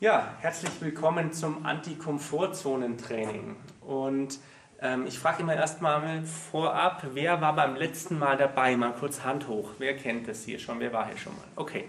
[0.00, 3.56] Ja, herzlich willkommen zum Anti-Komfortzonen-Training.
[3.80, 4.38] Und
[4.80, 8.76] ähm, ich frage immer erstmal vorab, wer war beim letzten Mal dabei?
[8.76, 9.70] Mal kurz Hand hoch.
[9.78, 10.78] Wer kennt das hier schon?
[10.78, 11.42] Wer war hier schon mal?
[11.56, 11.86] Okay.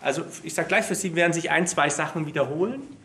[0.00, 2.96] Also ich sage gleich, für Sie werden sich ein, zwei Sachen wiederholen.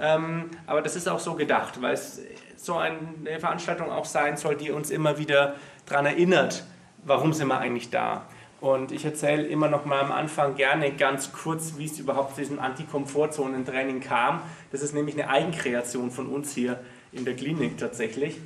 [0.00, 2.20] Ähm, aber das ist auch so gedacht, weil es
[2.56, 5.54] so eine Veranstaltung auch sein soll, die uns immer wieder
[5.86, 6.64] daran erinnert,
[7.04, 8.26] warum sind wir eigentlich da.
[8.60, 12.42] Und ich erzähle immer noch mal am Anfang gerne ganz kurz, wie es überhaupt zu
[12.42, 14.42] diesem Anti-Komfortzonen-Training kam.
[14.70, 16.78] Das ist nämlich eine Eigenkreation von uns hier
[17.12, 18.38] in der Klinik tatsächlich.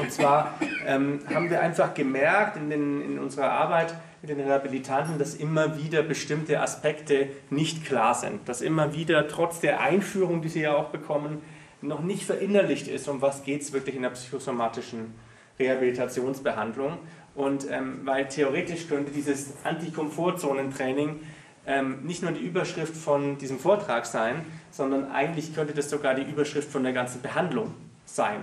[0.00, 5.18] Und zwar ähm, haben wir einfach gemerkt in, den, in unserer Arbeit mit den Rehabilitanten,
[5.18, 8.48] dass immer wieder bestimmte Aspekte nicht klar sind.
[8.48, 11.42] Dass immer wieder trotz der Einführung, die sie ja auch bekommen,
[11.82, 15.14] noch nicht verinnerlicht ist, um was geht es wirklich in der psychosomatischen
[15.58, 16.98] Rehabilitationsbehandlung.
[17.34, 21.20] Und ähm, weil theoretisch könnte dieses Anti-Komfortzonen-Training
[21.66, 26.22] ähm, nicht nur die Überschrift von diesem Vortrag sein, sondern eigentlich könnte das sogar die
[26.22, 27.74] Überschrift von der ganzen Behandlung
[28.04, 28.42] sein.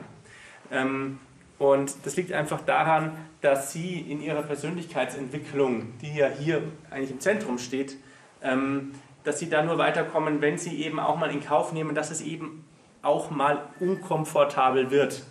[0.71, 1.19] Ähm,
[1.57, 7.19] und das liegt einfach daran, dass Sie in Ihrer Persönlichkeitsentwicklung, die ja hier eigentlich im
[7.19, 7.97] Zentrum steht,
[8.41, 8.93] ähm,
[9.25, 12.21] dass Sie da nur weiterkommen, wenn Sie eben auch mal in Kauf nehmen, dass es
[12.21, 12.65] eben
[13.01, 15.23] auch mal unkomfortabel wird.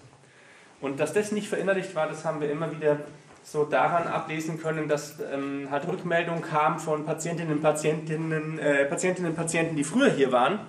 [0.80, 3.00] Und dass das nicht verinnerlicht war, das haben wir immer wieder
[3.50, 9.30] so daran ablesen können, dass ähm, halt Rückmeldungen kam von Patientinnen und Patientinnen, äh, Patientinnen
[9.30, 10.60] und Patienten, die früher hier waren,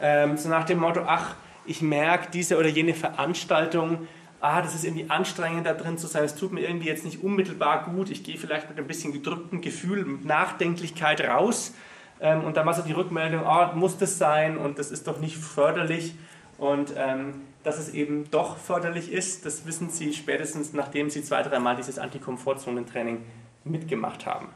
[0.00, 1.34] ähm, so nach dem Motto, ach,
[1.66, 4.08] ich merke diese oder jene Veranstaltung,
[4.40, 7.22] ah, das ist irgendwie anstrengend da drin zu sein, es tut mir irgendwie jetzt nicht
[7.22, 11.74] unmittelbar gut, ich gehe vielleicht mit ein bisschen gedrücktem Gefühl, mit Nachdenklichkeit raus.
[12.18, 14.56] Ähm, und dann war so die Rückmeldung, ah, muss das sein?
[14.56, 16.14] Und das ist doch nicht förderlich.
[16.56, 21.42] Und ähm, dass es eben doch förderlich ist, das wissen Sie spätestens, nachdem Sie zwei,
[21.42, 23.18] dreimal dieses Anti-Komfortzonen-Training
[23.64, 24.48] mitgemacht haben.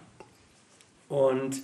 [1.09, 1.63] Und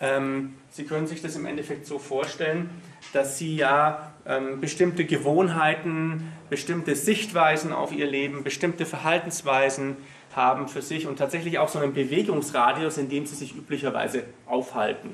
[0.00, 2.70] ähm, Sie können sich das im Endeffekt so vorstellen,
[3.12, 9.96] dass Sie ja ähm, bestimmte Gewohnheiten, bestimmte Sichtweisen auf Ihr Leben, bestimmte Verhaltensweisen
[10.34, 15.10] haben für sich und tatsächlich auch so einen Bewegungsradius, in dem Sie sich üblicherweise aufhalten.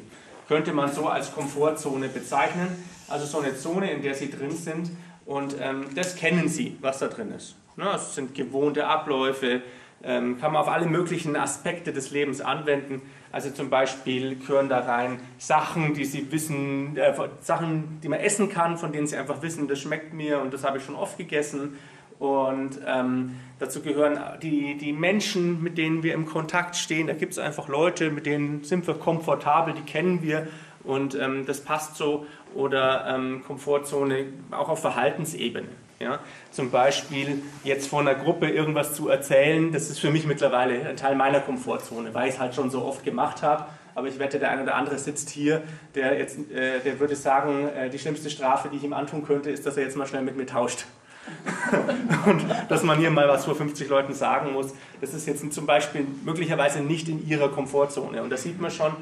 [0.48, 2.68] Könnte man so als Komfortzone bezeichnen,
[3.08, 4.90] also so eine Zone, in der Sie drin sind,
[5.30, 7.54] und ähm, das kennen Sie, was da drin ist.
[7.76, 7.88] Ne?
[7.94, 9.62] Es sind gewohnte Abläufe,
[10.02, 13.00] ähm, kann man auf alle möglichen Aspekte des Lebens anwenden.
[13.30, 18.48] Also zum Beispiel gehören da rein Sachen, die Sie wissen, äh, Sachen, die man essen
[18.48, 21.16] kann, von denen Sie einfach wissen, das schmeckt mir und das habe ich schon oft
[21.16, 21.78] gegessen.
[22.18, 27.06] Und ähm, dazu gehören die, die Menschen, mit denen wir im Kontakt stehen.
[27.06, 30.48] Da gibt es einfach Leute, mit denen sind wir komfortabel, die kennen wir
[30.82, 35.68] und ähm, das passt so oder ähm, Komfortzone auch auf Verhaltensebene.
[36.00, 36.18] Ja?
[36.50, 40.96] Zum Beispiel jetzt vor einer Gruppe irgendwas zu erzählen, das ist für mich mittlerweile ein
[40.96, 43.66] Teil meiner Komfortzone, weil ich es halt schon so oft gemacht habe.
[43.94, 45.62] Aber ich wette, der eine oder andere sitzt hier,
[45.94, 49.50] der, jetzt, äh, der würde sagen, äh, die schlimmste Strafe, die ich ihm antun könnte,
[49.50, 50.86] ist, dass er jetzt mal schnell mit mir tauscht.
[52.26, 55.66] und dass man hier mal was vor 50 Leuten sagen muss, das ist jetzt zum
[55.66, 58.22] Beispiel möglicherweise nicht in ihrer Komfortzone.
[58.22, 58.92] Und da sieht man schon,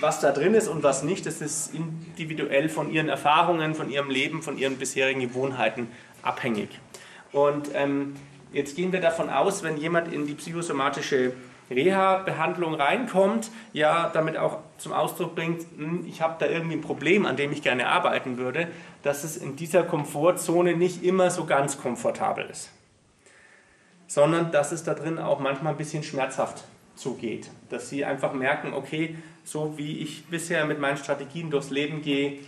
[0.00, 4.10] was da drin ist und was nicht, das ist individuell von ihren Erfahrungen, von ihrem
[4.10, 5.88] Leben, von ihren bisherigen Gewohnheiten
[6.22, 6.80] abhängig.
[7.32, 8.14] Und ähm,
[8.52, 11.32] jetzt gehen wir davon aus, wenn jemand in die psychosomatische
[11.70, 17.26] Reha-Behandlung reinkommt, ja, damit auch zum Ausdruck bringt, hm, ich habe da irgendwie ein Problem,
[17.26, 18.68] an dem ich gerne arbeiten würde,
[19.02, 22.70] dass es in dieser Komfortzone nicht immer so ganz komfortabel ist,
[24.06, 27.50] sondern dass es da drin auch manchmal ein bisschen schmerzhaft zugeht.
[27.70, 32.40] Dass sie einfach merken, okay, so wie ich bisher mit meinen Strategien durchs Leben gehe,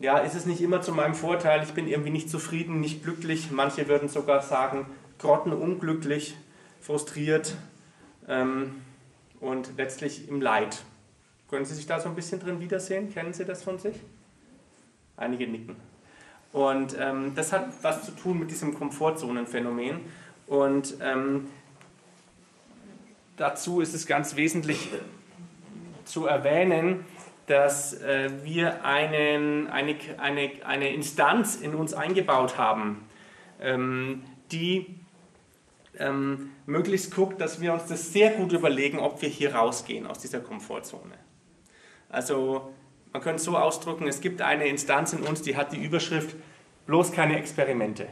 [0.00, 3.50] ja, ist es nicht immer zu meinem Vorteil, ich bin irgendwie nicht zufrieden, nicht glücklich,
[3.50, 4.86] manche würden sogar sagen,
[5.18, 6.34] grottenunglücklich,
[6.80, 7.54] frustriert
[8.28, 8.82] ähm,
[9.40, 10.82] und letztlich im Leid.
[11.48, 13.12] Können Sie sich da so ein bisschen drin wiedersehen?
[13.12, 13.94] Kennen Sie das von sich?
[15.16, 15.76] Einige nicken.
[16.52, 20.00] Und ähm, das hat was zu tun mit diesem Komfortzonenphänomen.
[20.46, 21.48] Und ähm,
[23.36, 24.88] dazu ist es ganz wesentlich
[26.04, 27.04] zu erwähnen,
[27.46, 33.06] dass äh, wir einen, eine, eine, eine Instanz in uns eingebaut haben,
[33.60, 34.86] ähm, die
[35.98, 40.18] ähm, möglichst guckt, dass wir uns das sehr gut überlegen, ob wir hier rausgehen aus
[40.18, 41.14] dieser Komfortzone.
[42.08, 42.72] Also
[43.12, 46.36] man könnte es so ausdrücken, es gibt eine Instanz in uns, die hat die Überschrift
[46.86, 48.08] bloß keine Experimente.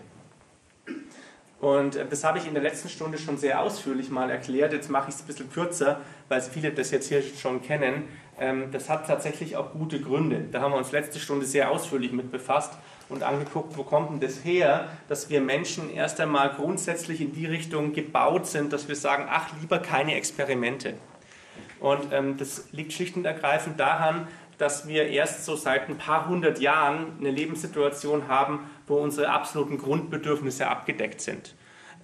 [1.61, 4.73] Und äh, das habe ich in der letzten Stunde schon sehr ausführlich mal erklärt.
[4.73, 8.05] Jetzt mache ich es ein bisschen kürzer, weil viele das jetzt hier schon kennen.
[8.39, 10.47] Ähm, das hat tatsächlich auch gute Gründe.
[10.51, 12.73] Da haben wir uns letzte Stunde sehr ausführlich mit befasst
[13.11, 17.47] und angeguckt, wo kommt denn das her, dass wir Menschen erst einmal grundsätzlich in die
[17.47, 20.95] Richtung gebaut sind, dass wir sagen, ach, lieber keine Experimente.
[21.81, 24.29] Und ähm, das liegt schlicht und ergreifend daran,
[24.61, 29.79] dass wir erst so seit ein paar hundert Jahren eine Lebenssituation haben, wo unsere absoluten
[29.79, 31.55] Grundbedürfnisse abgedeckt sind.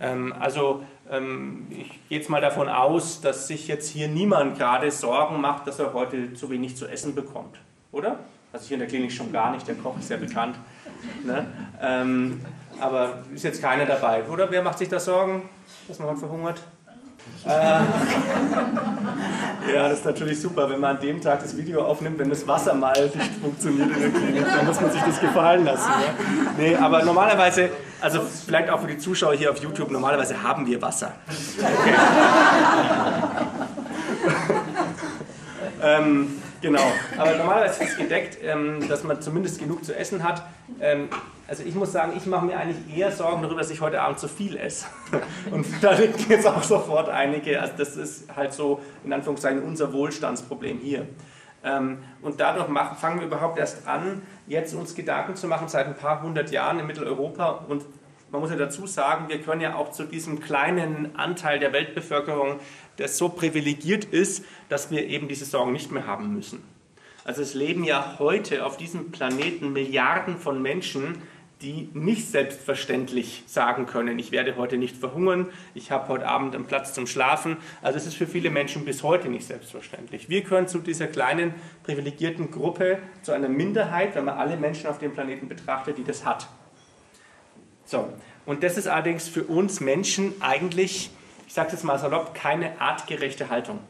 [0.00, 4.90] Ähm, also ähm, ich gehe jetzt mal davon aus, dass sich jetzt hier niemand gerade
[4.90, 7.58] Sorgen macht, dass er heute zu wenig zu essen bekommt,
[7.92, 8.20] oder?
[8.54, 10.56] Also hier in der Klinik schon gar nicht, der Koch ist ja bekannt.
[11.24, 11.46] Ne?
[11.82, 12.40] Ähm,
[12.80, 14.50] aber ist jetzt keiner dabei, oder?
[14.50, 15.48] Wer macht sich da Sorgen,
[15.88, 16.62] dass man verhungert?
[17.46, 17.81] Äh,
[19.72, 22.46] ja, das ist natürlich super, wenn man an dem Tag das Video aufnimmt, wenn das
[22.46, 25.88] Wasser mal nicht funktioniert in der Klinik, dann muss man sich das gefallen lassen.
[25.88, 26.52] Ja?
[26.58, 27.70] Nee, aber normalerweise,
[28.00, 31.12] also vielleicht auch für die Zuschauer hier auf YouTube, normalerweise haben wir Wasser.
[31.58, 31.94] Okay.
[35.82, 40.42] ähm, genau, aber normalerweise ist es gedeckt, ähm, dass man zumindest genug zu essen hat.
[40.80, 41.08] Ähm,
[41.48, 44.18] also ich muss sagen, ich mache mir eigentlich eher Sorgen darüber, dass ich heute Abend
[44.18, 44.86] zu viel esse.
[45.50, 49.92] Und da liegt jetzt auch sofort einige, also das ist halt so in Anführungszeichen unser
[49.92, 51.06] Wohlstandsproblem hier.
[51.64, 55.86] Ähm, und dadurch machen, fangen wir überhaupt erst an, jetzt uns Gedanken zu machen, seit
[55.86, 57.64] ein paar hundert Jahren in Mitteleuropa.
[57.68, 57.84] Und
[58.30, 62.60] man muss ja dazu sagen, wir können ja auch zu diesem kleinen Anteil der Weltbevölkerung,
[62.98, 66.62] der so privilegiert ist, dass wir eben diese Sorgen nicht mehr haben müssen.
[67.25, 71.22] Also es leben ja heute auf diesem Planeten Milliarden von Menschen,
[71.62, 76.66] die nicht selbstverständlich sagen können, ich werde heute nicht verhungern, ich habe heute Abend einen
[76.66, 77.56] Platz zum Schlafen.
[77.81, 80.28] Also es ist für viele Menschen bis heute nicht selbstverständlich.
[80.28, 84.99] Wir können zu dieser kleinen privilegierten Gruppe, zu einer Minderheit, wenn man alle Menschen auf
[84.99, 86.46] dem Planeten betrachtet, die das hat.
[87.87, 88.12] So,
[88.44, 91.10] und das ist allerdings für uns Menschen eigentlich,
[91.46, 93.81] ich sage es mal salopp, keine artgerechte Haltung.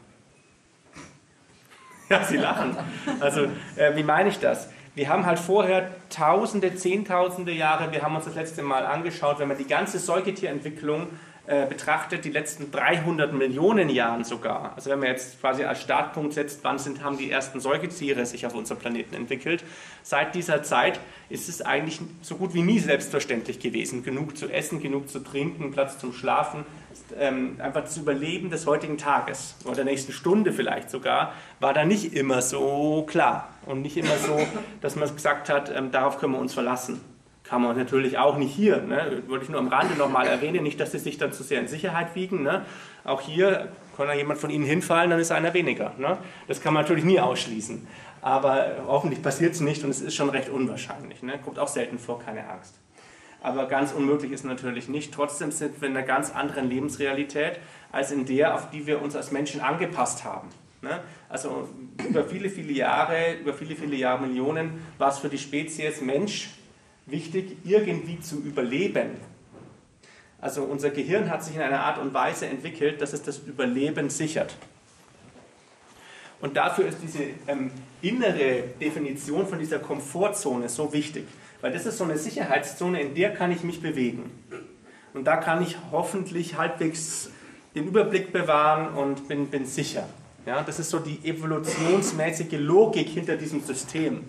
[2.09, 2.77] Ja, Sie lachen.
[3.19, 4.69] Also, äh, wie meine ich das?
[4.95, 9.49] Wir haben halt vorher Tausende, Zehntausende Jahre, wir haben uns das letzte Mal angeschaut, wenn
[9.49, 11.07] man die ganze Säugetierentwicklung
[11.47, 16.33] äh, betrachtet, die letzten 300 Millionen Jahren sogar, also wenn man jetzt quasi als Startpunkt
[16.33, 19.63] setzt, wann sind, haben die ersten Säugetiere sich auf unserem Planeten entwickelt,
[20.03, 20.99] seit dieser Zeit
[21.29, 25.71] ist es eigentlich so gut wie nie selbstverständlich gewesen, genug zu essen, genug zu trinken,
[25.71, 26.65] Platz zum Schlafen,
[27.17, 31.85] ähm, einfach das Überleben des heutigen Tages oder der nächsten Stunde vielleicht sogar, war da
[31.85, 34.39] nicht immer so klar und nicht immer so,
[34.81, 37.01] dass man gesagt hat, ähm, darauf können wir uns verlassen.
[37.43, 38.81] Kann man natürlich auch nicht hier.
[38.81, 39.23] Ne?
[39.27, 41.67] Wollte ich nur am Rande nochmal erwähnen, nicht, dass sie sich dann zu sehr in
[41.67, 42.43] Sicherheit wiegen.
[42.43, 42.65] Ne?
[43.05, 45.93] Auch hier kann da jemand von Ihnen hinfallen, dann ist einer weniger.
[45.97, 46.17] Ne?
[46.47, 47.87] Das kann man natürlich nie ausschließen.
[48.21, 51.23] Aber hoffentlich passiert es nicht und es ist schon recht unwahrscheinlich.
[51.23, 51.39] Ne?
[51.43, 52.79] Kommt auch selten vor, keine Angst
[53.47, 55.13] aber ganz unmöglich ist natürlich nicht.
[55.13, 57.59] Trotzdem sind wir in einer ganz anderen Lebensrealität
[57.93, 60.49] als in der, auf die wir uns als Menschen angepasst haben.
[60.81, 60.99] Ne?
[61.29, 61.69] Also
[62.05, 66.49] über viele, viele Jahre, über viele, viele Jahrmillionen war es für die Spezies Mensch
[67.05, 69.11] wichtig, irgendwie zu überleben.
[70.41, 74.09] Also unser Gehirn hat sich in einer Art und Weise entwickelt, dass es das Überleben
[74.09, 74.55] sichert.
[76.41, 77.71] Und dafür ist diese ähm,
[78.01, 81.25] innere Definition von dieser Komfortzone so wichtig.
[81.61, 84.31] Weil das ist so eine Sicherheitszone, in der kann ich mich bewegen.
[85.13, 87.31] Und da kann ich hoffentlich halbwegs
[87.73, 90.07] den Überblick bewahren und bin, bin sicher.
[90.45, 94.23] Ja, das ist so die evolutionsmäßige Logik hinter diesem System.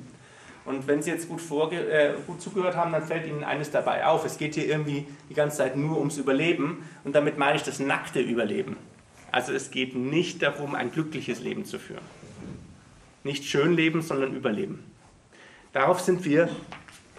[0.65, 1.41] Und wenn Sie jetzt gut,
[1.73, 4.25] äh, gut zugehört haben, dann fällt Ihnen eines dabei auf.
[4.25, 6.85] Es geht hier irgendwie die ganze Zeit nur ums Überleben.
[7.05, 8.77] Und damit meine ich das nackte Überleben.
[9.31, 12.05] Also es geht nicht darum, ein glückliches Leben zu führen.
[13.25, 14.85] Nicht schön leben, sondern überleben.
[15.73, 16.49] Darauf sind wir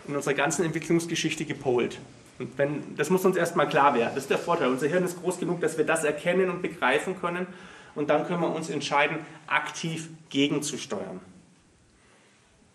[0.10, 2.00] in unserer ganzen Entwicklungsgeschichte gepolt.
[2.40, 4.12] Und wenn, das muss uns erstmal klar werden.
[4.16, 4.69] Das ist der Vorteil.
[4.69, 7.48] Unser Hirn ist groß genug, dass wir das erkennen und begreifen können.
[7.95, 9.18] Und dann können wir uns entscheiden,
[9.48, 11.19] aktiv gegenzusteuern.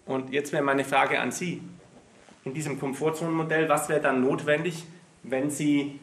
[0.06, 1.62] Und jetzt wäre meine Frage an Sie.
[2.44, 4.85] In diesem Komfortzonenmodell, was wäre dann notwendig,
[5.23, 5.99] wenn Sie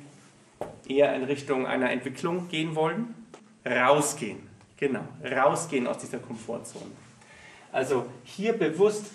[0.87, 3.13] eher in Richtung einer Entwicklung gehen wollen?
[3.63, 4.39] Rausgehen.
[4.77, 6.89] Genau, rausgehen aus dieser Komfortzone.
[7.71, 9.05] Also hier bewusst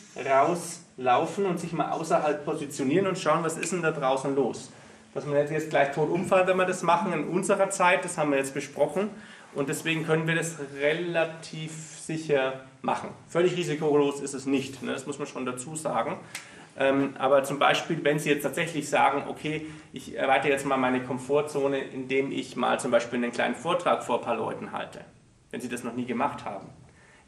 [0.99, 4.71] rauslaufen und sich mal außerhalb positionieren und schauen, was ist denn da draußen los.
[5.15, 8.31] Dass wir jetzt gleich tot umfallen, wenn wir das machen in unserer Zeit, das haben
[8.31, 9.11] wir jetzt besprochen.
[9.55, 13.09] Und deswegen können wir das relativ sicher machen.
[13.29, 14.93] Völlig risikolos ist es nicht, ne?
[14.93, 16.19] das muss man schon dazu sagen.
[16.79, 21.01] Ähm, aber zum Beispiel, wenn Sie jetzt tatsächlich sagen, okay, ich erweitere jetzt mal meine
[21.01, 25.01] Komfortzone, indem ich mal zum Beispiel einen kleinen Vortrag vor ein paar Leuten halte,
[25.51, 26.67] wenn Sie das noch nie gemacht haben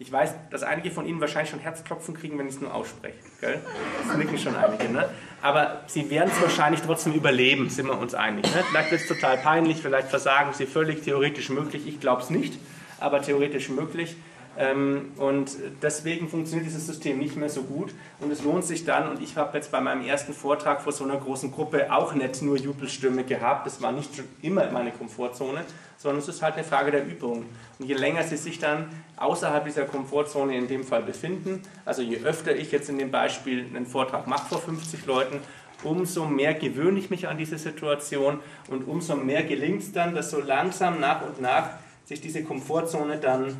[0.00, 3.16] ich weiß, dass einige von Ihnen wahrscheinlich schon Herzklopfen kriegen, wenn ich es nur ausspreche.
[3.40, 3.60] Gell?
[4.06, 4.88] Das nicken schon einige.
[4.88, 5.08] Ne?
[5.42, 8.44] Aber Sie werden es wahrscheinlich trotzdem überleben, sind wir uns einig.
[8.44, 8.62] Ne?
[8.70, 11.88] Vielleicht wird es total peinlich, vielleicht versagen Sie völlig theoretisch möglich.
[11.88, 12.60] Ich glaube es nicht,
[13.00, 14.16] aber theoretisch möglich.
[14.60, 19.08] Ähm, und deswegen funktioniert dieses System nicht mehr so gut und es lohnt sich dann,
[19.08, 22.42] und ich habe jetzt bei meinem ersten Vortrag vor so einer großen Gruppe auch nicht
[22.42, 24.10] nur Jubelstürme gehabt, das war nicht
[24.42, 25.64] immer meine Komfortzone,
[25.96, 27.44] sondern es ist halt eine Frage der Übung.
[27.78, 32.18] Und je länger Sie sich dann außerhalb dieser Komfortzone in dem Fall befinden, also je
[32.24, 35.38] öfter ich jetzt in dem Beispiel einen Vortrag mache vor 50 Leuten,
[35.84, 40.32] umso mehr gewöhne ich mich an diese Situation und umso mehr gelingt es dann, dass
[40.32, 41.70] so langsam nach und nach
[42.06, 43.56] sich diese Komfortzone dann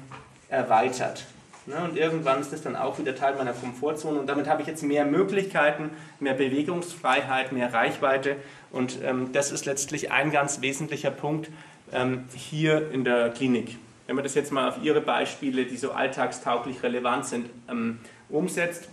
[0.48, 1.24] erweitert.
[1.66, 4.68] Ne, und irgendwann ist das dann auch wieder Teil meiner Komfortzone und damit habe ich
[4.68, 8.36] jetzt mehr Möglichkeiten, mehr Bewegungsfreiheit, mehr Reichweite
[8.70, 11.50] und ähm, das ist letztlich ein ganz wesentlicher Punkt
[11.92, 13.76] ähm, hier in der Klinik.
[14.06, 17.98] Wenn man das jetzt mal auf Ihre Beispiele, die so alltagstauglich relevant sind, ähm,
[18.30, 18.88] umsetzt,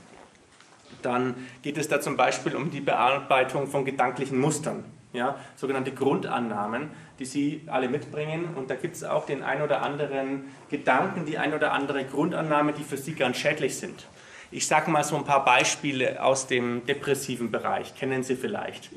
[1.01, 4.83] dann geht es da zum Beispiel um die Bearbeitung von gedanklichen Mustern,
[5.15, 8.49] ja, sogenannte Grundannahmen die Sie alle mitbringen.
[8.55, 12.73] Und da gibt es auch den ein oder anderen Gedanken, die ein oder andere Grundannahme,
[12.73, 14.05] die für Sie ganz schädlich sind.
[14.51, 18.89] Ich sage mal so ein paar Beispiele aus dem depressiven Bereich, kennen Sie vielleicht.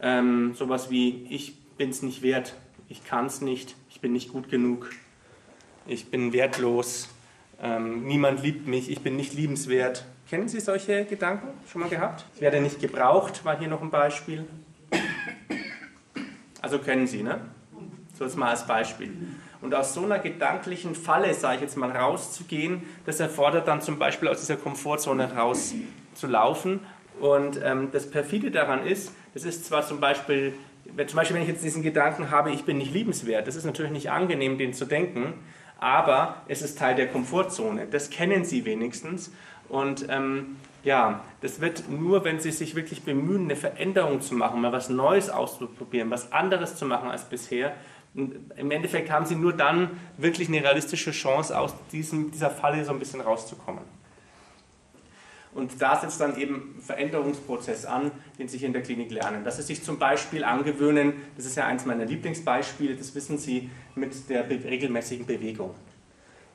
[0.00, 2.54] Ähm, sowas wie, ich bin es nicht wert,
[2.88, 4.90] ich kann es nicht, ich bin nicht gut genug,
[5.86, 7.08] ich bin wertlos,
[7.60, 10.04] ähm, niemand liebt mich, ich bin nicht liebenswert.
[10.28, 12.24] Kennen Sie solche Gedanken schon mal gehabt?
[12.34, 14.46] Ich werde nicht gebraucht, war hier noch ein Beispiel.
[16.64, 17.42] Also können Sie, ne?
[18.18, 19.12] So jetzt mal als Beispiel.
[19.60, 23.98] Und aus so einer gedanklichen Falle, sage ich jetzt mal, rauszugehen, das erfordert dann zum
[23.98, 26.80] Beispiel aus dieser Komfortzone rauszulaufen.
[27.20, 30.54] Und ähm, das Perfide daran ist, das ist zwar zum Beispiel,
[31.06, 33.92] zum Beispiel, wenn ich jetzt diesen Gedanken habe, ich bin nicht liebenswert, das ist natürlich
[33.92, 35.34] nicht angenehm, den zu denken,
[35.78, 37.88] aber es ist Teil der Komfortzone.
[37.90, 39.30] Das kennen Sie wenigstens.
[39.68, 44.60] Und ähm, ja, das wird nur, wenn Sie sich wirklich bemühen, eine Veränderung zu machen,
[44.60, 47.74] mal was Neues auszuprobieren, was anderes zu machen als bisher.
[48.14, 52.84] Und Im Endeffekt haben Sie nur dann wirklich eine realistische Chance, aus diesem, dieser Falle
[52.84, 53.82] so ein bisschen rauszukommen.
[55.54, 59.44] Und da setzt dann eben Veränderungsprozess an, den Sie hier in der Klinik lernen.
[59.44, 63.70] Dass Sie sich zum Beispiel angewöhnen, das ist ja eins meiner Lieblingsbeispiele, das wissen Sie,
[63.94, 65.74] mit der regelmäßigen Bewegung.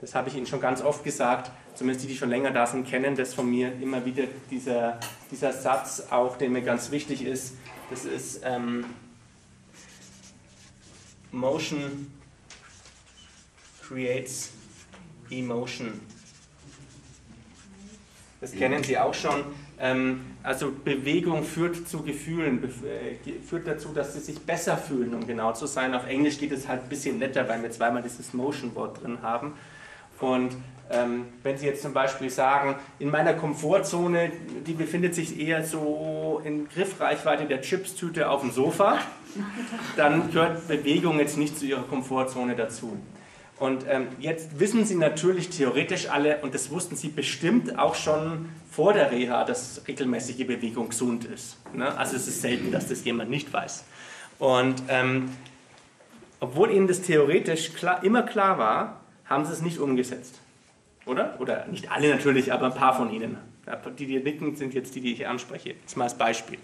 [0.01, 2.87] Das habe ich Ihnen schon ganz oft gesagt, zumindest die, die schon länger da sind,
[2.87, 7.55] kennen das von mir immer wieder, dieser, dieser Satz auch, der mir ganz wichtig ist.
[7.89, 8.85] Das ist ähm,
[11.31, 12.11] Motion
[13.81, 14.51] creates
[15.29, 15.99] emotion.
[18.39, 19.43] Das kennen Sie auch schon.
[19.79, 25.27] Ähm, also Bewegung führt zu Gefühlen, äh, führt dazu, dass Sie sich besser fühlen, um
[25.27, 25.93] genau zu sein.
[25.93, 29.53] Auf Englisch geht es halt ein bisschen netter, weil wir zweimal dieses Motion-Wort drin haben.
[30.19, 30.55] Und
[30.91, 34.31] ähm, wenn Sie jetzt zum Beispiel sagen, in meiner Komfortzone,
[34.65, 38.99] die befindet sich eher so in Griffreichweite der Chipstüte auf dem Sofa,
[39.95, 42.97] dann gehört Bewegung jetzt nicht zu Ihrer Komfortzone dazu.
[43.59, 48.49] Und ähm, jetzt wissen Sie natürlich theoretisch alle, und das wussten Sie bestimmt auch schon
[48.71, 51.57] vor der Reha, dass regelmäßige Bewegung gesund ist.
[51.73, 51.95] Ne?
[51.97, 53.83] Also es ist selten, dass das jemand nicht weiß.
[54.39, 55.29] Und ähm,
[56.39, 58.98] obwohl Ihnen das theoretisch klar, immer klar war,
[59.29, 60.39] haben sie es nicht umgesetzt.
[61.05, 61.35] Oder?
[61.39, 63.37] Oder nicht alle natürlich, aber ein paar von ihnen.
[63.97, 65.75] Die, die nicken, sind jetzt die, die ich anspreche.
[65.85, 66.57] Das mal als Beispiel.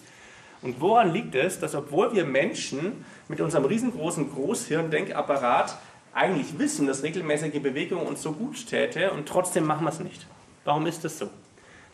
[0.61, 5.77] Und woran liegt es, dass obwohl wir Menschen mit unserem riesengroßen Großhirndenkapparat
[6.13, 10.25] eigentlich wissen, dass regelmäßige Bewegung uns so gut täte und trotzdem machen wir es nicht?
[10.63, 11.29] Warum ist das so?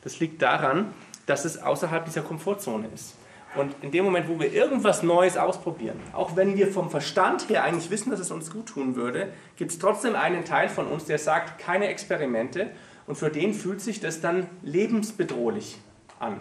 [0.04, 0.94] Das liegt daran,
[1.26, 3.16] dass es außerhalb dieser Komfortzone ist.
[3.56, 7.64] Und in dem Moment, wo wir irgendwas Neues ausprobieren, auch wenn wir vom Verstand her
[7.64, 11.06] eigentlich wissen, dass es uns gut tun würde, gibt es trotzdem einen Teil von uns,
[11.06, 12.72] der sagt, keine Experimente.
[13.08, 15.80] Und für den fühlt sich das dann lebensbedrohlich
[16.20, 16.40] an.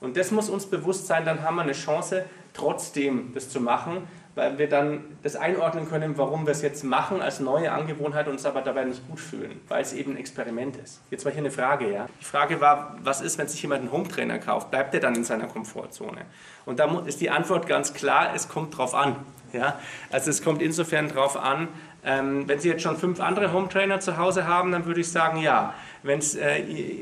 [0.00, 4.08] Und das muss uns bewusst sein, dann haben wir eine Chance, trotzdem das zu machen,
[4.38, 8.34] weil wir dann das einordnen können, warum wir es jetzt machen als neue Angewohnheit und
[8.34, 11.02] uns aber dabei nicht gut fühlen, weil es eben ein Experiment ist.
[11.10, 12.06] Jetzt war hier eine Frage, ja.
[12.20, 14.70] Die Frage war, was ist, wenn sich jemand einen Hometrainer kauft?
[14.70, 16.20] Bleibt er dann in seiner Komfortzone?
[16.64, 19.16] Und da ist die Antwort ganz klar, es kommt drauf an.
[19.52, 19.80] Ja?
[20.12, 21.66] Also es kommt insofern drauf an,
[22.04, 25.38] ähm, wenn Sie jetzt schon fünf andere Hometrainer zu Hause haben, dann würde ich sagen,
[25.38, 25.74] ja.
[26.04, 26.58] Wenn es, äh,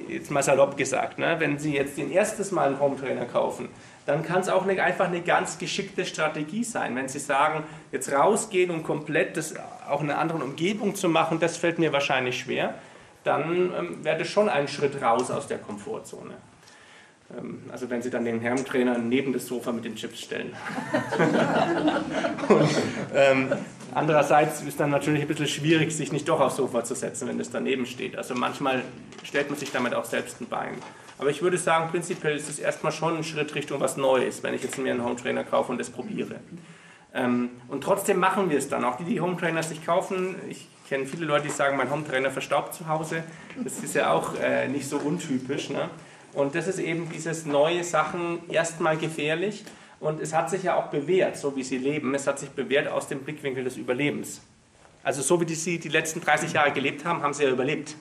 [0.08, 1.36] jetzt mal salopp gesagt, ne?
[1.38, 3.68] wenn Sie jetzt den erstes Mal einen Hometrainer kaufen,
[4.06, 6.94] dann kann es auch eine, einfach eine ganz geschickte Strategie sein.
[6.94, 9.54] Wenn Sie sagen, jetzt rausgehen und komplett das
[9.88, 12.74] auch in einer anderen Umgebung zu machen, das fällt mir wahrscheinlich schwer,
[13.24, 16.34] dann ähm, wäre das schon ein Schritt raus aus der Komfortzone.
[17.36, 20.54] Ähm, also wenn Sie dann den Herrentrainer neben das Sofa mit den Chips stellen.
[22.48, 22.70] und,
[23.14, 23.52] ähm,
[23.96, 27.38] andererseits ist dann natürlich ein bisschen schwierig, sich nicht doch aufs Sofa zu setzen, wenn
[27.38, 28.16] das daneben steht.
[28.16, 28.82] Also manchmal
[29.24, 30.74] stellt man sich damit auch selbst ein Bein.
[31.18, 34.54] Aber ich würde sagen, prinzipiell ist es erstmal schon ein Schritt Richtung was Neues, wenn
[34.54, 36.36] ich jetzt mir einen Home Trainer kaufe und das probiere.
[37.14, 38.84] Ähm, und trotzdem machen wir es dann.
[38.84, 42.30] Auch die, die Home Trainer sich kaufen, ich kenne viele Leute, die sagen, mein Hometrainer
[42.30, 43.24] verstaubt zu Hause.
[43.62, 45.70] Das ist ja auch äh, nicht so untypisch.
[45.70, 45.88] Ne?
[46.34, 49.64] Und das ist eben dieses neue Sachen erstmal gefährlich.
[50.00, 52.14] Und es hat sich ja auch bewährt, so wie sie leben.
[52.14, 54.42] Es hat sich bewährt aus dem Blickwinkel des Überlebens.
[55.02, 57.96] Also so wie die, sie die letzten 30 Jahre gelebt haben, haben sie ja überlebt.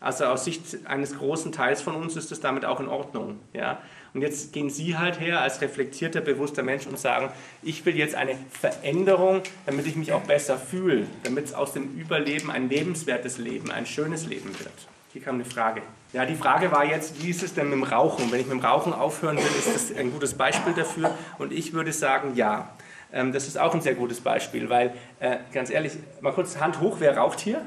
[0.00, 3.38] Also aus Sicht eines großen Teils von uns ist das damit auch in Ordnung.
[3.52, 3.80] Ja?
[4.12, 7.30] Und jetzt gehen Sie halt her als reflektierter, bewusster Mensch und sagen,
[7.62, 11.98] ich will jetzt eine Veränderung, damit ich mich auch besser fühle, damit es aus dem
[11.98, 14.95] Überleben ein lebenswertes Leben, ein schönes Leben wird.
[15.16, 15.80] Hier kam eine Frage.
[16.12, 18.30] Ja, die Frage war jetzt, wie ist es denn mit dem Rauchen?
[18.30, 21.10] Wenn ich mit dem Rauchen aufhören will, ist das ein gutes Beispiel dafür.
[21.38, 22.68] Und ich würde sagen, ja.
[23.10, 26.80] Ähm, das ist auch ein sehr gutes Beispiel, weil, äh, ganz ehrlich, mal kurz Hand
[26.80, 27.62] hoch, wer raucht hier?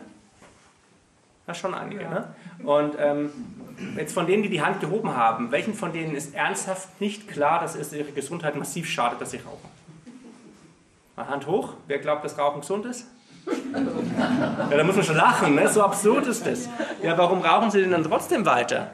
[1.48, 2.04] Ja, schon einige.
[2.04, 2.10] Ja.
[2.12, 2.36] Ne?
[2.64, 3.32] Und ähm,
[3.98, 7.60] jetzt von denen, die die Hand gehoben haben, welchen von denen ist ernsthaft nicht klar,
[7.60, 9.72] dass es ihre Gesundheit massiv schadet, dass sie rauchen?
[11.16, 11.74] Mal Hand hoch.
[11.88, 13.08] Wer glaubt, dass Rauchen gesund ist?
[14.70, 15.68] Ja, da muss man schon lachen, ne?
[15.70, 16.70] so absurd ist das.
[17.02, 18.92] Ja, warum rauchen sie denn dann trotzdem weiter?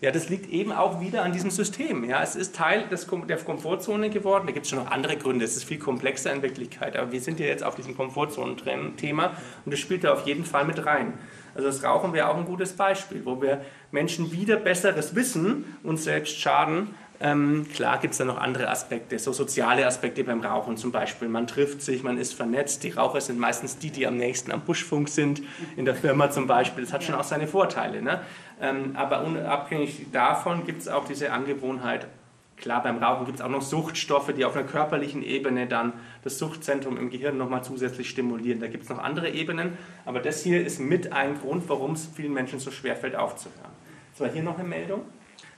[0.00, 2.04] Ja, das liegt eben auch wieder an diesem System.
[2.04, 4.46] Ja, es ist Teil des, der Komfortzone geworden.
[4.46, 5.44] Da gibt es schon noch andere Gründe.
[5.44, 6.96] Es ist viel komplexer in Wirklichkeit.
[6.96, 9.32] Aber wir sind ja jetzt auf diesem Komfortzonen-Thema
[9.64, 11.14] und das spielt da auf jeden Fall mit rein.
[11.56, 16.04] Also das Rauchen wäre auch ein gutes Beispiel, wo wir Menschen wieder besseres Wissen uns
[16.04, 16.94] selbst schaden.
[17.20, 21.28] Ähm, klar gibt es da noch andere Aspekte, so soziale Aspekte beim Rauchen zum Beispiel.
[21.28, 22.84] Man trifft sich, man ist vernetzt.
[22.84, 25.42] Die Raucher sind meistens die, die am nächsten am Buschfunk sind,
[25.76, 26.84] in der Firma zum Beispiel.
[26.84, 28.02] Das hat schon auch seine Vorteile.
[28.02, 28.20] Ne?
[28.60, 32.06] Ähm, aber unabhängig davon gibt es auch diese Angewohnheit,
[32.60, 36.38] klar, beim Rauchen gibt es auch noch Suchtstoffe, die auf einer körperlichen Ebene dann das
[36.38, 38.60] Suchtzentrum im Gehirn nochmal zusätzlich stimulieren.
[38.60, 42.06] Da gibt es noch andere Ebenen, aber das hier ist mit ein Grund, warum es
[42.06, 43.70] vielen Menschen so schwerfällt aufzuhören.
[44.14, 45.02] Es war hier noch eine Meldung.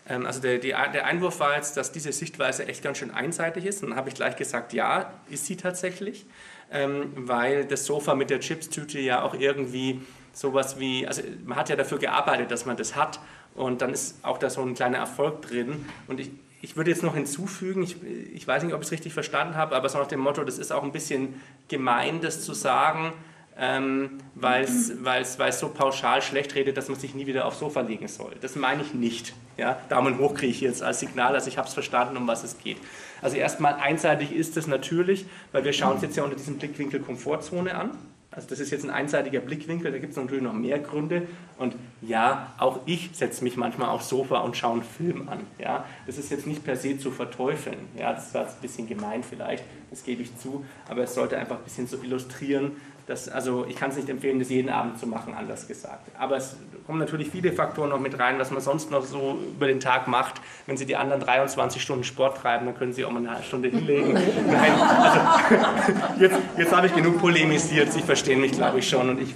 [0.09, 3.83] Ähm, also der, der, Einwurf war jetzt, dass diese Sichtweise echt ganz schön einseitig ist.
[3.83, 6.27] Und dann habe ich gleich gesagt, ja, ist sie tatsächlich,
[6.71, 10.01] ähm, weil das Sofa mit der Chipstüte ja auch irgendwie
[10.33, 13.21] sowas wie, also man hat ja dafür gearbeitet, dass man das hat.
[13.55, 15.85] Und dann ist auch da so ein kleiner Erfolg drin.
[16.07, 16.31] Und ich,
[16.63, 17.97] ich würde jetzt noch hinzufügen, ich,
[18.33, 20.59] ich weiß nicht, ob ich es richtig verstanden habe, aber so nach dem Motto, das
[20.59, 23.13] ist auch ein bisschen gemein, das zu sagen,
[23.61, 28.09] ähm, weil es so pauschal schlecht redet, dass man sich nie wieder aufs Sofa legen
[28.09, 28.33] soll.
[28.41, 29.35] Das meine ich nicht.
[29.59, 29.79] Ja?
[29.91, 32.59] Daumen hoch kriege ich jetzt als Signal, also ich habe es verstanden, um was es
[32.59, 32.79] geht.
[33.21, 37.01] Also erstmal einseitig ist es natürlich, weil wir schauen uns jetzt ja unter diesem Blickwinkel
[37.01, 37.91] Komfortzone an.
[38.33, 41.23] Also das ist jetzt ein einseitiger Blickwinkel, da gibt es natürlich noch mehr Gründe.
[41.59, 45.41] Und ja, auch ich setze mich manchmal aufs Sofa und schaue einen Film an.
[45.59, 45.85] Ja?
[46.07, 47.79] Das ist jetzt nicht per se zu verteufeln.
[47.99, 48.13] Ja?
[48.13, 50.65] Das war jetzt ein bisschen gemein vielleicht, das gebe ich zu.
[50.89, 52.77] Aber es sollte einfach ein bisschen so illustrieren,
[53.11, 56.09] das, also ich kann es nicht empfehlen, das jeden Abend zu machen, anders gesagt.
[56.17, 59.67] Aber es kommen natürlich viele Faktoren noch mit rein, was man sonst noch so über
[59.67, 60.41] den Tag macht.
[60.67, 63.69] Wenn Sie die anderen 23 Stunden Sport treiben, dann können Sie auch mal eine Stunde
[63.69, 64.13] hinlegen.
[64.47, 69.09] Nein, also jetzt, jetzt habe ich genug polemisiert, Sie verstehen mich, glaube ich, schon.
[69.09, 69.35] Und ich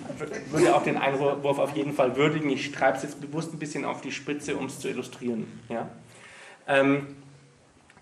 [0.53, 2.51] würde auch den Einwurf auf jeden Fall würdigen.
[2.51, 5.49] Ich schreibe es jetzt bewusst ein bisschen auf die Spitze, um es zu illustrieren.
[5.69, 5.89] Ja?
[6.69, 7.17] Ähm,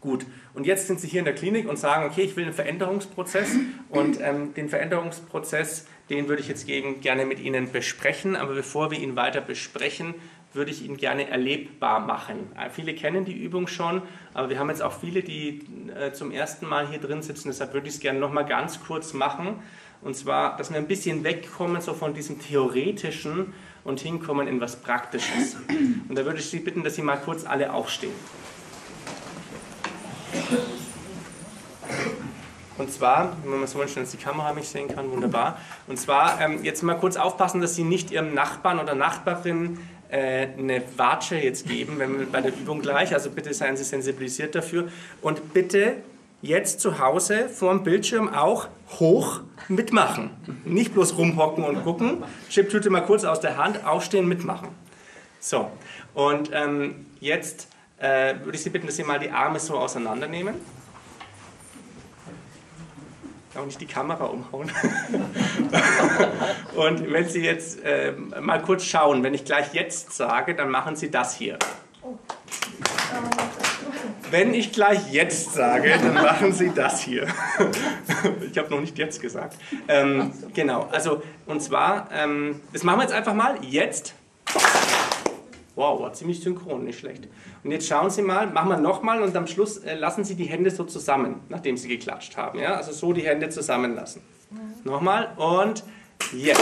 [0.03, 2.53] Gut, und jetzt sind Sie hier in der Klinik und sagen, okay, ich will einen
[2.53, 3.51] Veränderungsprozess
[3.88, 8.35] und ähm, den Veränderungsprozess, den würde ich jetzt gerne mit Ihnen besprechen.
[8.35, 10.15] Aber bevor wir ihn weiter besprechen,
[10.55, 12.51] würde ich ihn gerne erlebbar machen.
[12.59, 14.03] Äh, viele kennen die Übung schon,
[14.35, 15.61] aber wir haben jetzt auch viele, die
[15.97, 17.49] äh, zum ersten Mal hier drin sitzen.
[17.49, 19.62] Deshalb würde ich es gerne noch mal ganz kurz machen.
[20.01, 24.75] Und zwar, dass wir ein bisschen wegkommen so von diesem theoretischen und hinkommen in was
[24.75, 25.57] Praktisches.
[26.09, 28.11] Und da würde ich Sie bitten, dass Sie mal kurz alle aufstehen.
[32.79, 35.59] Und zwar, wenn man so wünschen, dass die Kamera mich sehen kann, wunderbar.
[35.87, 40.49] Und zwar ähm, jetzt mal kurz aufpassen, dass Sie nicht Ihrem Nachbarn oder Nachbarin äh,
[40.59, 43.14] eine Watsche jetzt geben, wenn wir bei der Übung gleich.
[43.14, 44.88] Also bitte seien Sie sensibilisiert dafür.
[45.21, 45.97] Und bitte
[46.40, 48.68] jetzt zu Hause vor dem Bildschirm auch
[48.99, 50.31] hoch mitmachen.
[50.64, 52.25] Nicht bloß rumhocken und gucken.
[52.51, 54.68] Chiptüte mal kurz aus der Hand, aufstehen, mitmachen.
[55.38, 55.71] So,
[56.14, 57.68] und ähm, jetzt
[58.03, 60.55] äh, würde ich Sie bitten, dass Sie mal die Arme so auseinandernehmen.
[63.55, 64.73] Auch nicht die Kamera umhauen.
[66.75, 70.97] Und wenn Sie jetzt äh, mal kurz schauen, wenn ich gleich jetzt sage, dann machen
[70.97, 71.59] Sie das hier.
[74.31, 77.27] Wenn ich gleich jetzt sage, dann machen Sie das hier.
[78.51, 79.59] ich habe noch nicht jetzt gesagt.
[79.87, 83.59] Ähm, genau, also und zwar, ähm, das machen wir jetzt einfach mal.
[83.62, 84.15] Jetzt.
[85.75, 87.29] Wow, war ziemlich synchron, nicht schlecht.
[87.65, 90.45] Und jetzt schauen Sie mal, machen wir nochmal und am Schluss äh, lassen Sie die
[90.45, 92.59] Hände so zusammen, nachdem Sie geklatscht haben.
[92.59, 92.75] Ja?
[92.75, 94.23] Also so die Hände zusammenlassen.
[94.85, 95.83] Nochmal und
[96.33, 96.61] jetzt.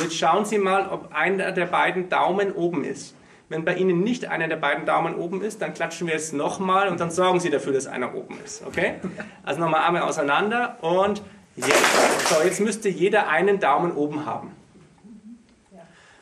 [0.00, 3.14] Jetzt schauen Sie mal, ob einer der beiden Daumen oben ist.
[3.50, 6.88] Wenn bei Ihnen nicht einer der beiden Daumen oben ist, dann klatschen wir jetzt nochmal
[6.88, 8.62] und dann sorgen Sie dafür, dass einer oben ist.
[8.66, 8.94] Okay?
[9.42, 11.20] Also nochmal Arme auseinander und
[11.56, 12.28] Jetzt.
[12.28, 14.52] So, jetzt müsste jeder einen Daumen oben haben.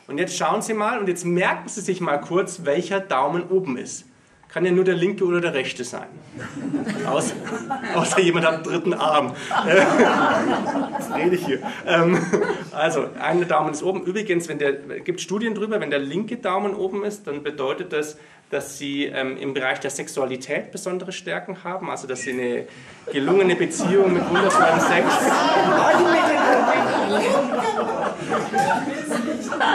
[0.09, 3.77] Und jetzt schauen Sie mal und jetzt merken Sie sich mal kurz, welcher Daumen oben
[3.77, 4.07] ist.
[4.49, 6.07] Kann ja nur der linke oder der rechte sein.
[7.07, 7.35] Außer,
[7.95, 9.35] außer jemand hat einen dritten Arm.
[10.97, 11.61] Was rede ich hier?
[11.87, 12.19] Ähm,
[12.73, 14.05] also, ein Daumen ist oben.
[14.05, 18.17] Übrigens, wenn der, gibt Studien darüber, wenn der linke Daumen oben ist, dann bedeutet das,
[18.51, 22.65] dass sie ähm, im Bereich der Sexualität besondere Stärken haben, also dass sie eine
[23.13, 25.07] gelungene Beziehung mit wundervollen Sex.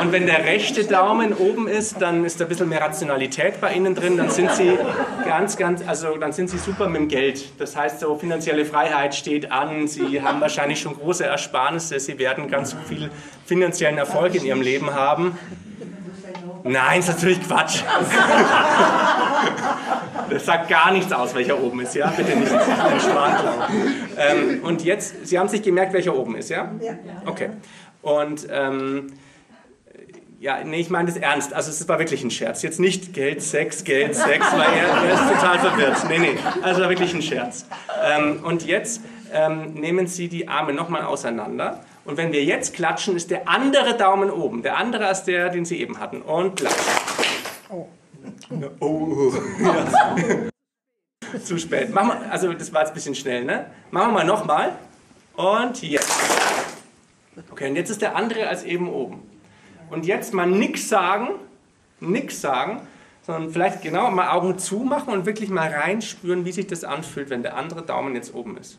[0.02, 3.74] Und wenn der rechte Daumen oben ist, dann ist da ein bisschen mehr Rationalität bei
[3.74, 4.78] Ihnen drin, dann sind Sie
[5.26, 7.60] ganz, ganz, also dann sind Sie super mit dem Geld.
[7.60, 12.50] Das heißt, so finanzielle Freiheit steht an, Sie haben wahrscheinlich schon große Ersparnisse, Sie werden
[12.50, 13.10] ganz viel
[13.46, 15.38] finanziellen Erfolg in Ihrem Leben haben.
[16.64, 17.84] Nein, ist natürlich Quatsch.
[20.30, 22.08] Das sagt gar nichts aus, welcher oben ist, ja?
[22.08, 23.44] Bitte nicht entspannt.
[24.18, 26.72] Ähm, und jetzt, Sie haben sich gemerkt, welcher oben ist, ja?
[26.82, 26.94] Ja.
[27.26, 27.50] Okay.
[28.02, 29.08] Und ähm,
[30.40, 31.54] ja, nee, ich meine das ernst.
[31.54, 32.64] Also es war wirklich ein Scherz.
[32.64, 35.98] Jetzt nicht Geld, Sex, Geld, Sex, weil er, er ist total verwirrt.
[36.10, 37.66] Nee, nee, also war wirklich ein Scherz.
[38.04, 39.02] Ähm, und jetzt
[39.34, 43.96] ähm, nehmen Sie die Arme nochmal auseinander und wenn wir jetzt klatschen, ist der andere
[43.96, 46.22] Daumen oben, der andere als der, den Sie eben hatten.
[46.22, 46.94] Und klatschen.
[47.70, 47.88] Oh.
[48.80, 49.34] oh.
[49.62, 51.40] Ja.
[51.40, 51.94] Zu spät.
[51.94, 53.68] Machen wir, also das war jetzt ein bisschen schnell, ne?
[53.92, 54.74] Machen wir mal nochmal.
[55.36, 56.12] Und jetzt.
[57.50, 59.24] Okay, und jetzt ist der andere als eben oben.
[59.90, 61.30] Und jetzt mal nichts sagen,
[62.00, 62.82] nichts sagen,
[63.24, 67.42] sondern vielleicht genau mal Augen zumachen und wirklich mal reinspüren, wie sich das anfühlt, wenn
[67.42, 68.78] der andere Daumen jetzt oben ist.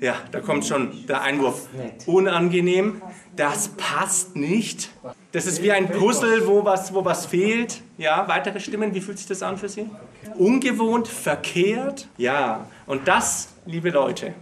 [0.00, 1.68] Ja, da kommt schon der Einwurf.
[2.06, 3.02] Unangenehm,
[3.34, 4.90] das passt nicht.
[5.32, 7.82] Das ist wie ein Puzzle, wo was, wo was fehlt.
[7.98, 9.88] Ja, weitere Stimmen, wie fühlt sich das an für Sie?
[10.36, 12.08] Ungewohnt, verkehrt.
[12.16, 14.34] Ja, und das, liebe Leute,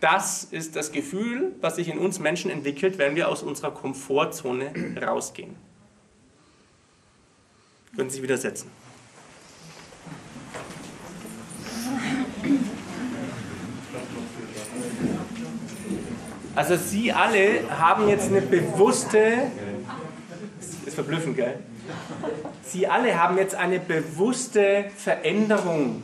[0.00, 4.72] das ist das Gefühl, was sich in uns Menschen entwickelt, wenn wir aus unserer Komfortzone
[5.00, 5.54] rausgehen.
[7.96, 8.70] Können Sie sich wieder setzen.
[16.54, 19.50] Also Sie alle haben jetzt eine bewusste,
[20.84, 21.58] ist verblüffend, gell?
[22.64, 26.02] Sie alle haben jetzt eine bewusste Veränderung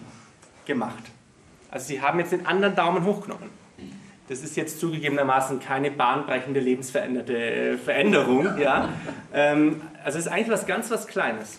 [0.64, 1.02] gemacht.
[1.70, 3.50] Also Sie haben jetzt den anderen Daumen hochgenommen.
[4.28, 8.58] Das ist jetzt zugegebenermaßen keine bahnbrechende, lebensveränderte Veränderung.
[8.58, 8.88] Ja?
[9.34, 11.58] Ähm, also es ist eigentlich was ganz was Kleines.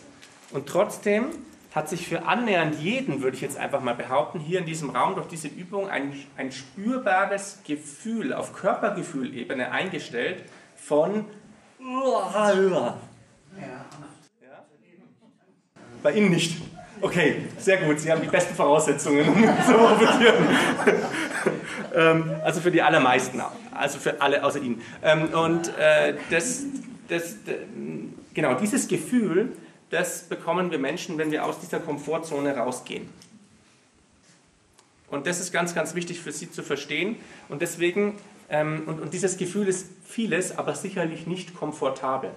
[0.51, 1.25] Und trotzdem
[1.73, 5.15] hat sich für annähernd jeden, würde ich jetzt einfach mal behaupten, hier in diesem Raum
[5.15, 10.43] durch diese Übung ein, ein spürbares Gefühl auf Körpergefühlebene eingestellt
[10.75, 11.25] von
[14.41, 14.63] ja.
[16.01, 16.61] Bei Ihnen nicht.
[16.99, 17.99] Okay, sehr gut.
[17.99, 20.47] Sie haben die besten Voraussetzungen, um zu profitieren.
[21.95, 23.41] ähm, also für die allermeisten,
[23.73, 24.81] also für alle außer Ihnen.
[25.03, 26.63] Ähm, und äh, das,
[27.07, 27.35] das,
[28.33, 29.53] genau dieses Gefühl
[29.89, 33.09] das bekommen wir Menschen, wenn wir aus dieser Komfortzone rausgehen.
[35.09, 37.15] Und das ist ganz, ganz wichtig für Sie zu verstehen.
[37.47, 38.17] Und deswegen,
[38.49, 42.31] ähm, und, und dieses Gefühl ist vieles, aber sicherlich nicht komfortabel.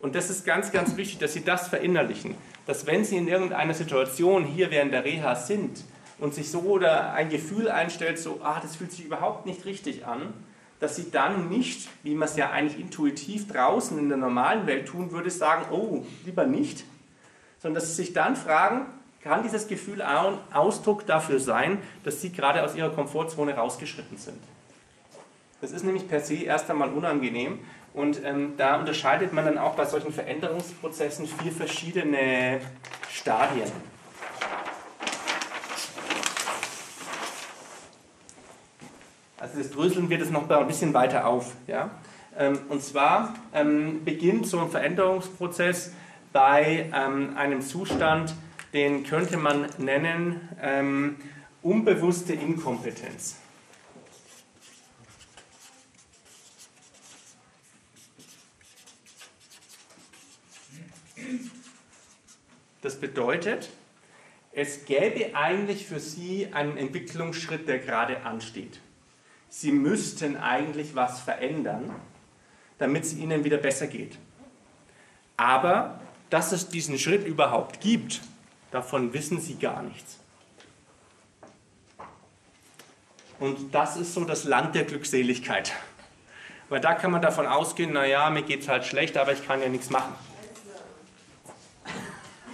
[0.00, 2.34] Und das ist ganz, ganz wichtig, dass Sie das verinnerlichen,
[2.66, 5.82] dass wenn Sie in irgendeiner Situation hier während der Reha sind
[6.18, 10.04] und sich so oder ein Gefühl einstellt, so, ah, das fühlt sich überhaupt nicht richtig
[10.04, 10.34] an,
[10.84, 14.86] dass sie dann nicht, wie man es ja eigentlich intuitiv draußen in der normalen Welt
[14.86, 16.84] tun würde, sagen, oh, lieber nicht,
[17.58, 18.84] sondern dass sie sich dann fragen,
[19.22, 24.36] kann dieses Gefühl ein Ausdruck dafür sein, dass sie gerade aus ihrer Komfortzone rausgeschritten sind.
[25.62, 27.60] Das ist nämlich per se erst einmal unangenehm
[27.94, 32.60] und ähm, da unterscheidet man dann auch bei solchen Veränderungsprozessen vier verschiedene
[33.08, 33.72] Stadien.
[39.44, 41.52] Also das dröseln wir das noch ein bisschen weiter auf.
[41.66, 41.90] Ja?
[42.38, 45.92] Ähm, und zwar ähm, beginnt so ein Veränderungsprozess
[46.32, 48.34] bei ähm, einem Zustand,
[48.72, 50.48] den könnte man nennen
[51.62, 53.36] unbewusste Inkompetenz.
[62.80, 63.68] Das bedeutet,
[64.52, 68.80] es gäbe eigentlich für Sie einen Entwicklungsschritt, der gerade ansteht
[69.56, 71.94] sie müssten eigentlich was verändern,
[72.78, 74.18] damit es ihnen wieder besser geht.
[75.36, 78.20] Aber dass es diesen Schritt überhaupt gibt,
[78.72, 80.18] davon wissen sie gar nichts.
[83.38, 85.72] Und das ist so das Land der Glückseligkeit.
[86.68, 89.60] Weil da kann man davon ausgehen, naja, mir geht es halt schlecht, aber ich kann
[89.62, 90.14] ja nichts machen.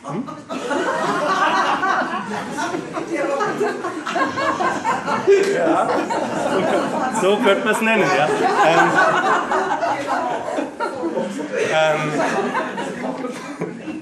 [0.05, 0.29] Hm?
[5.55, 5.89] Ja.
[7.21, 8.29] So könnte man es nennen, ja.
[8.67, 8.91] Ähm,
[11.73, 12.13] ähm,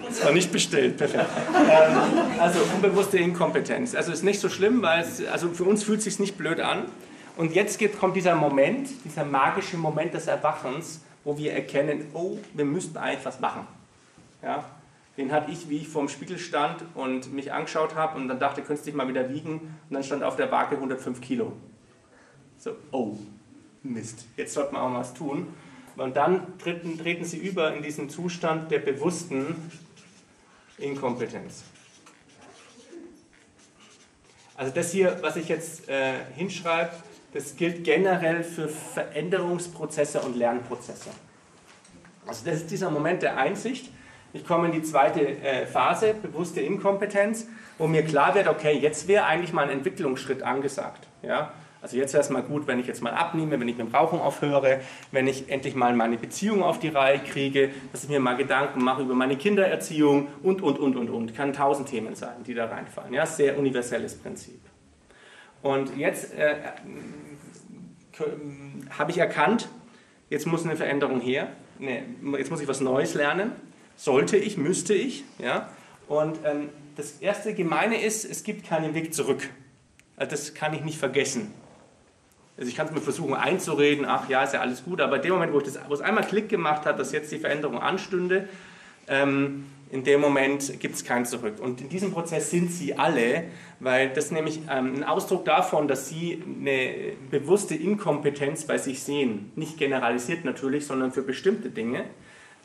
[0.09, 1.27] das war nicht bestellt, perfekt.
[1.55, 3.95] Ähm, also unbewusste Inkompetenz.
[3.95, 6.61] Also ist nicht so schlimm, weil es, also für uns fühlt es sich nicht blöd
[6.61, 6.87] an.
[7.37, 12.39] Und jetzt geht, kommt dieser Moment, dieser magische Moment des Erwachens, wo wir erkennen, oh,
[12.53, 13.67] wir müssten eigentlich was machen.
[14.43, 14.65] Ja?
[15.19, 18.63] Den hatte ich, wie ich vorm Spiegel stand und mich angeschaut habe und dann dachte,
[18.63, 19.53] könntest dich mal wieder wiegen
[19.89, 21.53] und dann stand auf der Waage 105 Kilo.
[22.57, 23.19] So, oh,
[23.83, 25.49] Mist, jetzt sollte man auch was tun.
[25.97, 29.57] Und dann treten, treten sie über in diesen Zustand der bewussten
[30.79, 31.65] Inkompetenz.
[34.55, 36.93] Also das hier, was ich jetzt äh, hinschreibe,
[37.33, 41.11] das gilt generell für Veränderungsprozesse und Lernprozesse.
[42.27, 43.91] Also das ist dieser Moment der Einsicht.
[44.33, 47.47] Ich komme in die zweite äh, Phase, bewusste Inkompetenz,
[47.79, 51.07] wo mir klar wird, okay, jetzt wäre eigentlich mal ein Entwicklungsschritt angesagt.
[51.23, 51.53] Ja?
[51.81, 53.95] Also jetzt wäre es mal gut, wenn ich jetzt mal abnehme, wenn ich mit dem
[53.95, 54.81] Rauchen aufhöre,
[55.13, 58.83] wenn ich endlich mal meine Beziehung auf die Reihe kriege, dass ich mir mal Gedanken
[58.83, 61.35] mache über meine Kindererziehung und, und, und, und, und.
[61.37, 63.15] Kann tausend Themen sein, die da reinfallen.
[63.15, 64.61] Ja, sehr universelles Prinzip.
[65.63, 66.57] Und jetzt äh,
[68.99, 69.69] habe ich erkannt,
[70.31, 72.03] jetzt muss eine Veränderung her, nee,
[72.37, 73.53] jetzt muss ich was Neues lernen,
[73.99, 75.25] sollte ich, müsste ich.
[75.39, 75.69] Ja?
[76.07, 79.51] Und ähm, das erste Gemeine ist, es gibt keinen Weg zurück.
[80.17, 81.53] Also das kann ich nicht vergessen.
[82.57, 85.23] Also ich kann es mir versuchen einzureden, ach ja, ist ja alles gut, aber in
[85.23, 87.79] dem Moment, wo, ich das, wo es einmal Klick gemacht hat, dass jetzt die Veränderung
[87.79, 88.49] anstünde,
[89.07, 91.61] ähm, in dem Moment gibt es kein Zurück.
[91.61, 93.45] Und in diesem Prozess sind sie alle,
[93.81, 99.53] weil das nämlich ähm, ein Ausdruck davon, dass sie eine bewusste Inkompetenz bei sich sehen,
[99.55, 102.05] nicht generalisiert natürlich, sondern für bestimmte Dinge.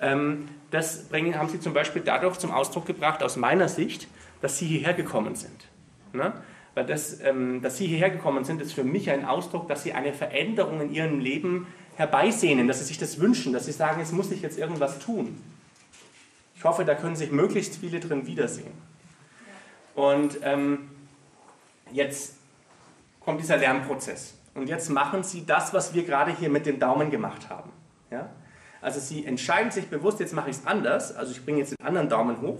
[0.04, 4.08] Ähm, das bringen, haben sie zum Beispiel dadurch zum Ausdruck gebracht, aus meiner Sicht,
[4.42, 5.68] dass sie hierher gekommen sind.
[6.12, 6.34] Ne?
[6.74, 9.94] Weil das, ähm, dass sie hierher gekommen sind, ist für mich ein Ausdruck, dass sie
[9.94, 14.12] eine Veränderung in ihrem Leben herbeisehnen, dass sie sich das wünschen, dass sie sagen, es
[14.12, 15.42] muss sich jetzt irgendwas tun.
[16.56, 18.74] Ich hoffe, da können sich möglichst viele drin wiedersehen.
[19.96, 20.90] Und ähm,
[21.92, 22.36] jetzt
[23.20, 24.36] kommt dieser Lernprozess.
[24.56, 27.72] Und jetzt machen Sie das, was wir gerade hier mit dem Daumen gemacht haben.
[28.12, 28.30] Ja?
[28.84, 31.16] Also Sie entscheiden sich bewusst, jetzt mache ich es anders.
[31.16, 32.60] Also ich bringe jetzt den anderen Daumen hoch.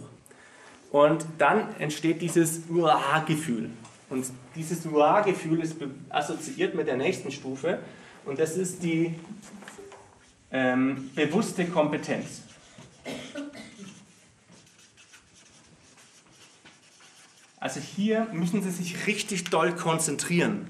[0.90, 3.70] Und dann entsteht dieses Uah-Gefühl.
[4.10, 5.76] Und dieses Uah-Gefühl ist
[6.10, 7.80] assoziiert mit der nächsten Stufe.
[8.24, 9.16] Und das ist die
[10.50, 12.44] ähm, bewusste Kompetenz.
[17.60, 20.68] Also hier müssen Sie sich richtig doll konzentrieren.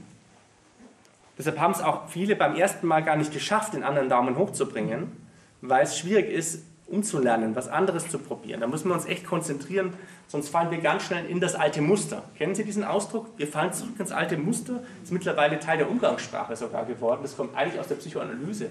[1.38, 5.23] Deshalb haben es auch viele beim ersten Mal gar nicht geschafft, den anderen Daumen hochzubringen,
[5.64, 8.60] weil es schwierig ist, umzulernen, was anderes zu probieren.
[8.60, 9.94] Da müssen wir uns echt konzentrieren,
[10.28, 12.24] sonst fallen wir ganz schnell in das alte Muster.
[12.38, 13.28] Kennen Sie diesen Ausdruck?
[13.38, 14.74] Wir fallen zurück ins alte Muster.
[14.74, 17.22] Das ist mittlerweile Teil der Umgangssprache sogar geworden.
[17.24, 18.70] Das kommt eigentlich aus der Psychoanalyse.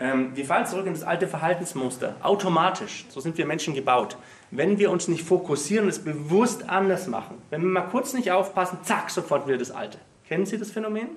[0.00, 3.06] Ähm, wir fallen zurück in das alte Verhaltensmuster, automatisch.
[3.08, 4.16] So sind wir Menschen gebaut.
[4.50, 8.32] Wenn wir uns nicht fokussieren und es bewusst anders machen, wenn wir mal kurz nicht
[8.32, 9.98] aufpassen, zack, sofort wieder das Alte.
[10.26, 11.08] Kennen Sie das Phänomen?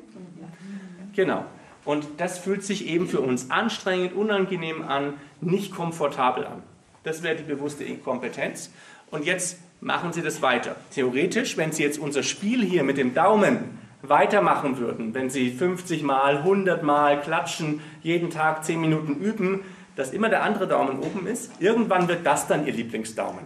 [1.16, 1.46] Genau.
[1.88, 6.62] Und das fühlt sich eben für uns anstrengend, unangenehm an, nicht komfortabel an.
[7.06, 8.72] Das wäre die bewusste Inkompetenz.
[9.10, 10.76] Und jetzt machen Sie das weiter.
[10.94, 16.04] Theoretisch, wenn Sie jetzt unser Spiel hier mit dem Daumen weitermachen würden, wenn Sie 50
[16.04, 19.62] Mal, 100 Mal klatschen, jeden Tag 10 Minuten üben,
[19.96, 23.46] dass immer der andere Daumen oben ist, irgendwann wird das dann Ihr Lieblingsdaumen.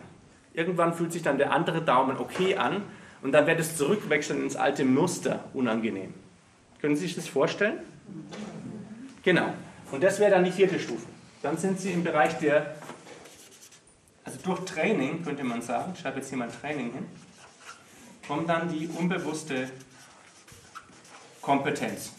[0.55, 2.81] Irgendwann fühlt sich dann der andere Daumen okay an
[3.21, 6.15] und dann wird es zurückwechseln ins alte Muster unangenehm.
[6.81, 7.77] Können Sie sich das vorstellen?
[9.23, 9.53] Genau.
[9.91, 11.07] Und das wäre dann die vierte Stufe.
[11.41, 12.75] Dann sind Sie im Bereich der,
[14.23, 17.05] also durch Training könnte man sagen, ich schreibe jetzt hier mal Training hin,
[18.27, 19.69] kommt dann die unbewusste
[21.41, 22.13] Kompetenz.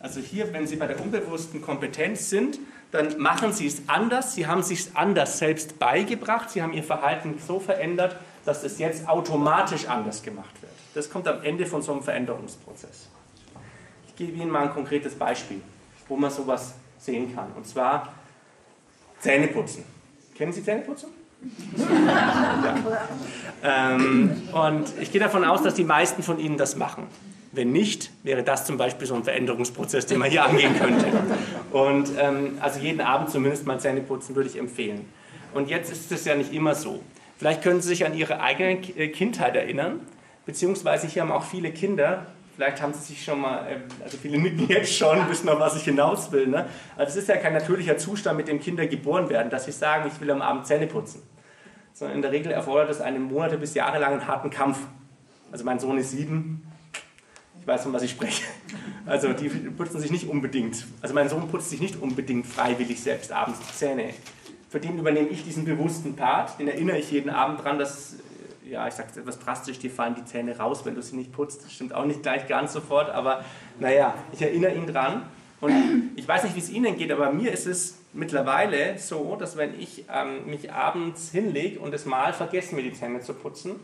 [0.00, 2.58] Also hier, wenn Sie bei der unbewussten Kompetenz sind,
[2.90, 4.34] dann machen Sie es anders.
[4.34, 6.50] Sie haben sich anders selbst beigebracht.
[6.50, 10.72] Sie haben Ihr Verhalten so verändert, dass es jetzt automatisch anders gemacht wird.
[10.94, 13.08] Das kommt am Ende von so einem Veränderungsprozess.
[14.22, 15.60] Ich gebe Ihnen mal ein konkretes Beispiel,
[16.06, 17.50] wo man sowas sehen kann.
[17.56, 18.14] Und zwar
[19.18, 19.82] Zähneputzen.
[20.36, 21.08] Kennen Sie Zähneputzen?
[21.76, 22.76] ja.
[23.96, 27.08] ähm, und ich gehe davon aus, dass die meisten von Ihnen das machen.
[27.50, 31.06] Wenn nicht, wäre das zum Beispiel so ein Veränderungsprozess, den man hier angehen könnte.
[31.72, 35.04] Und ähm, also jeden Abend zumindest mal Zähne putzen würde ich empfehlen.
[35.52, 37.02] Und jetzt ist es ja nicht immer so.
[37.38, 39.98] Vielleicht können Sie sich an Ihre eigene äh, Kindheit erinnern,
[40.46, 44.38] beziehungsweise hier haben auch viele Kinder, vielleicht haben Sie sich schon mal, ähm, also viele
[44.38, 46.46] mit jetzt schon, wissen noch, was ich hinaus will.
[46.46, 46.66] Ne?
[46.96, 50.10] Also es ist ja kein natürlicher Zustand, mit dem Kinder geboren werden, dass sie sagen,
[50.12, 51.22] ich will am Abend Zähne putzen
[51.94, 54.78] sondern in der Regel erfordert es einen Monate bis jahrelangen harten Kampf.
[55.50, 56.66] Also mein Sohn ist sieben,
[57.60, 58.44] ich weiß, von was ich spreche.
[59.04, 63.32] Also die putzen sich nicht unbedingt, also mein Sohn putzt sich nicht unbedingt freiwillig selbst
[63.32, 64.14] abends die Zähne.
[64.68, 68.16] Für den übernehme ich diesen bewussten Part, den erinnere ich jeden Abend dran, dass,
[68.72, 71.62] ja, ich sage etwas drastisch, dir fallen die Zähne raus, wenn du sie nicht putzt.
[71.62, 73.44] Das stimmt auch nicht gleich ganz sofort, aber
[73.78, 75.24] naja, ich erinnere ihn dran.
[75.60, 79.56] Und ich weiß nicht, wie es Ihnen geht, aber mir ist es mittlerweile so, dass
[79.56, 83.76] wenn ich ähm, mich abends hinlege und es mal vergesse, mir die Zähne zu putzen,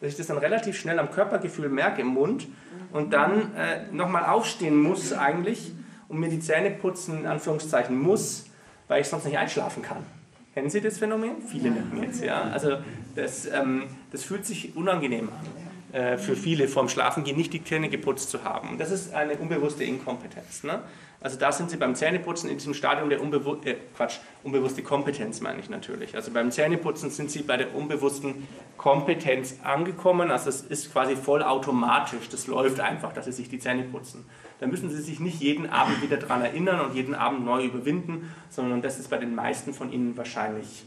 [0.00, 2.46] dass ich das dann relativ schnell am Körpergefühl merke im Mund
[2.92, 5.72] und dann äh, nochmal aufstehen muss eigentlich
[6.08, 8.44] und mir die Zähne putzen, in Anführungszeichen muss,
[8.88, 10.04] weil ich sonst nicht einschlafen kann.
[10.52, 11.42] Kennen Sie das Phänomen?
[11.48, 12.42] Viele merken jetzt, ja.
[12.42, 12.76] Also
[13.16, 17.88] das, ähm, das fühlt sich unangenehm an äh, für viele vorm Schlafengehen nicht die Zähne
[17.88, 18.78] geputzt zu haben.
[18.78, 20.62] Das ist eine unbewusste Inkompetenz.
[20.62, 20.82] Ne?
[21.20, 25.40] Also da sind Sie beim Zähneputzen in diesem Stadium der unbewu äh, Quatsch, unbewusste Kompetenz
[25.40, 26.14] meine ich natürlich.
[26.14, 28.46] Also beim Zähneputzen sind Sie bei der unbewussten
[28.76, 30.30] Kompetenz angekommen.
[30.30, 32.28] Also es ist quasi vollautomatisch.
[32.28, 34.26] Das läuft einfach, dass Sie sich die Zähne putzen.
[34.60, 38.32] Da müssen Sie sich nicht jeden Abend wieder daran erinnern und jeden Abend neu überwinden,
[38.48, 40.84] sondern das ist bei den meisten von Ihnen wahrscheinlich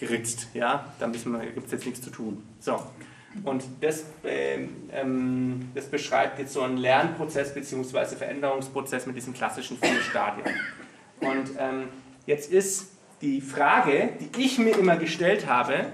[0.00, 0.48] geritzt.
[0.54, 2.42] Ja, da gibt es jetzt nichts zu tun.
[2.58, 2.80] So.
[3.44, 8.16] Und das, ähm, das beschreibt jetzt so einen Lernprozess bzw.
[8.16, 10.46] Veränderungsprozess mit diesen klassischen vier Stadien.
[11.20, 11.88] Und ähm,
[12.26, 15.92] jetzt ist die Frage, die ich mir immer gestellt habe,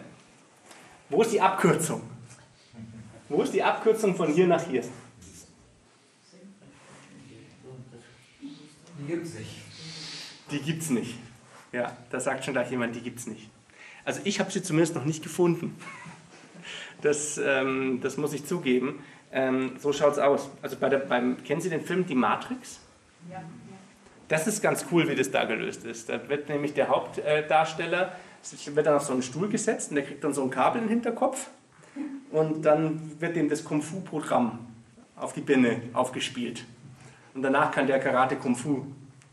[1.11, 2.03] wo ist die Abkürzung?
[3.29, 4.83] Wo ist die Abkürzung von hier nach hier?
[8.99, 9.51] Die gibt es nicht.
[10.51, 11.19] Die gibt es nicht.
[11.73, 13.51] Ja, da sagt schon gleich jemand, die gibt es nicht.
[14.07, 15.77] Also ich habe sie zumindest noch nicht gefunden.
[17.03, 19.01] Das, ähm, das muss ich zugeben.
[19.33, 20.49] Ähm, so schaut es aus.
[20.63, 22.79] Also bei der, beim, kennen Sie den Film Die Matrix?
[23.31, 23.43] Ja.
[24.29, 26.09] Das ist ganz cool, wie das da gelöst ist.
[26.09, 28.13] Da wird nämlich der Hauptdarsteller,
[28.75, 30.87] wird dann auf so einen Stuhl gesetzt und der kriegt dann so ein Kabel in
[30.89, 31.49] den Hinterkopf
[32.31, 34.59] und dann wird ihm das Kung-Fu-Programm
[35.17, 36.65] auf die Birne aufgespielt.
[37.35, 38.87] Und danach kann der Karate Kung-Fu,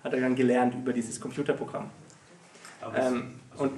[0.03, 1.89] hat er dann gelernt über dieses Computerprogramm.
[2.95, 3.71] Ähm, und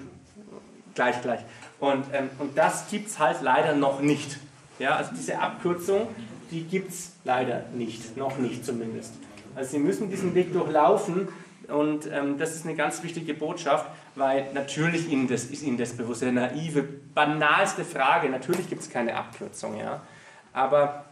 [0.95, 1.41] gleich, gleich.
[1.79, 4.39] Und, ähm, und das gibt es halt leider noch nicht.
[4.79, 6.07] Ja, also diese Abkürzung,
[6.51, 9.13] die gibt es leider nicht, noch nicht zumindest.
[9.55, 11.27] Also Sie müssen diesen Weg durchlaufen
[11.67, 15.93] und ähm, das ist eine ganz wichtige Botschaft, weil natürlich Ihnen das, ist Ihnen das
[15.93, 20.01] bewusst, eine naive, banalste Frage, natürlich gibt es keine Abkürzung, ja.
[20.53, 21.05] aber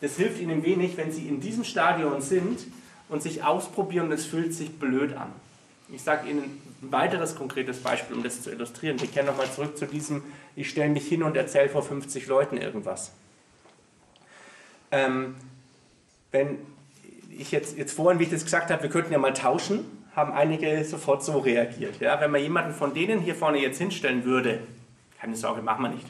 [0.00, 2.60] das hilft Ihnen wenig, wenn Sie in diesem Stadion sind
[3.08, 5.32] und sich ausprobieren es fühlt sich blöd an.
[5.88, 9.00] Ich sage Ihnen ein weiteres konkretes Beispiel, um das zu illustrieren.
[9.00, 10.22] Wir kehren nochmal zurück zu diesem,
[10.56, 13.12] ich stelle mich hin und erzähle vor 50 Leuten irgendwas.
[14.90, 15.36] Ähm,
[16.32, 16.58] wenn
[17.30, 20.32] ich jetzt, jetzt vorhin, wie ich das gesagt habe, wir könnten ja mal tauschen, haben
[20.32, 22.00] einige sofort so reagiert.
[22.00, 22.20] Ja?
[22.20, 24.60] Wenn man jemanden von denen hier vorne jetzt hinstellen würde,
[25.20, 26.06] keine Sorge, machen wir nicht,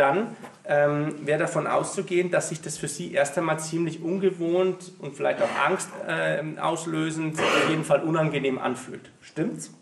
[0.00, 5.14] dann ähm, wäre davon auszugehen, dass sich das für Sie erst einmal ziemlich ungewohnt und
[5.14, 9.10] vielleicht auch Angst äh, auslösend, auf jeden Fall unangenehm anfühlt.
[9.20, 9.72] Stimmt's?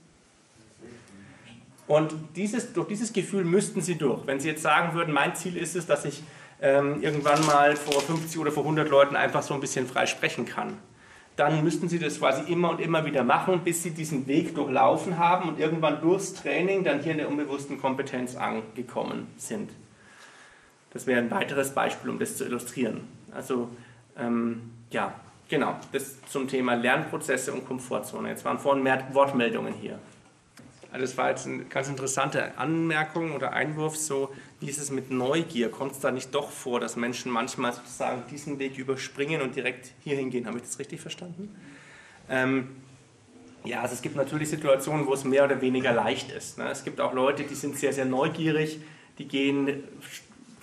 [1.86, 4.26] Und dieses, durch dieses Gefühl müssten Sie durch.
[4.26, 6.22] Wenn Sie jetzt sagen würden, mein Ziel ist es, dass ich
[6.60, 10.44] ähm, irgendwann mal vor 50 oder vor 100 Leuten einfach so ein bisschen frei sprechen
[10.44, 10.76] kann,
[11.36, 15.18] dann müssten Sie das quasi immer und immer wieder machen, bis Sie diesen Weg durchlaufen
[15.18, 19.70] haben und irgendwann durchs Training dann hier in der unbewussten Kompetenz angekommen sind.
[20.92, 23.02] Das wäre ein weiteres Beispiel, um das zu illustrieren.
[23.32, 23.68] Also
[24.16, 25.14] ähm, ja,
[25.48, 28.28] genau, das zum Thema Lernprozesse und Komfortzone.
[28.30, 29.98] Jetzt waren vorhin mehr Wortmeldungen hier.
[30.90, 35.10] Also das war jetzt eine ganz interessante Anmerkung oder Einwurf, so wie ist es mit
[35.10, 35.70] Neugier?
[35.70, 39.92] Kommt es da nicht doch vor, dass Menschen manchmal sozusagen diesen Weg überspringen und direkt
[40.02, 40.46] hier hingehen?
[40.46, 41.54] Habe ich das richtig verstanden?
[42.30, 42.68] Ähm,
[43.64, 46.58] ja, also es gibt natürlich Situationen, wo es mehr oder weniger leicht ist.
[46.58, 46.68] Ne?
[46.70, 48.80] Es gibt auch Leute, die sind sehr, sehr neugierig,
[49.18, 49.84] die gehen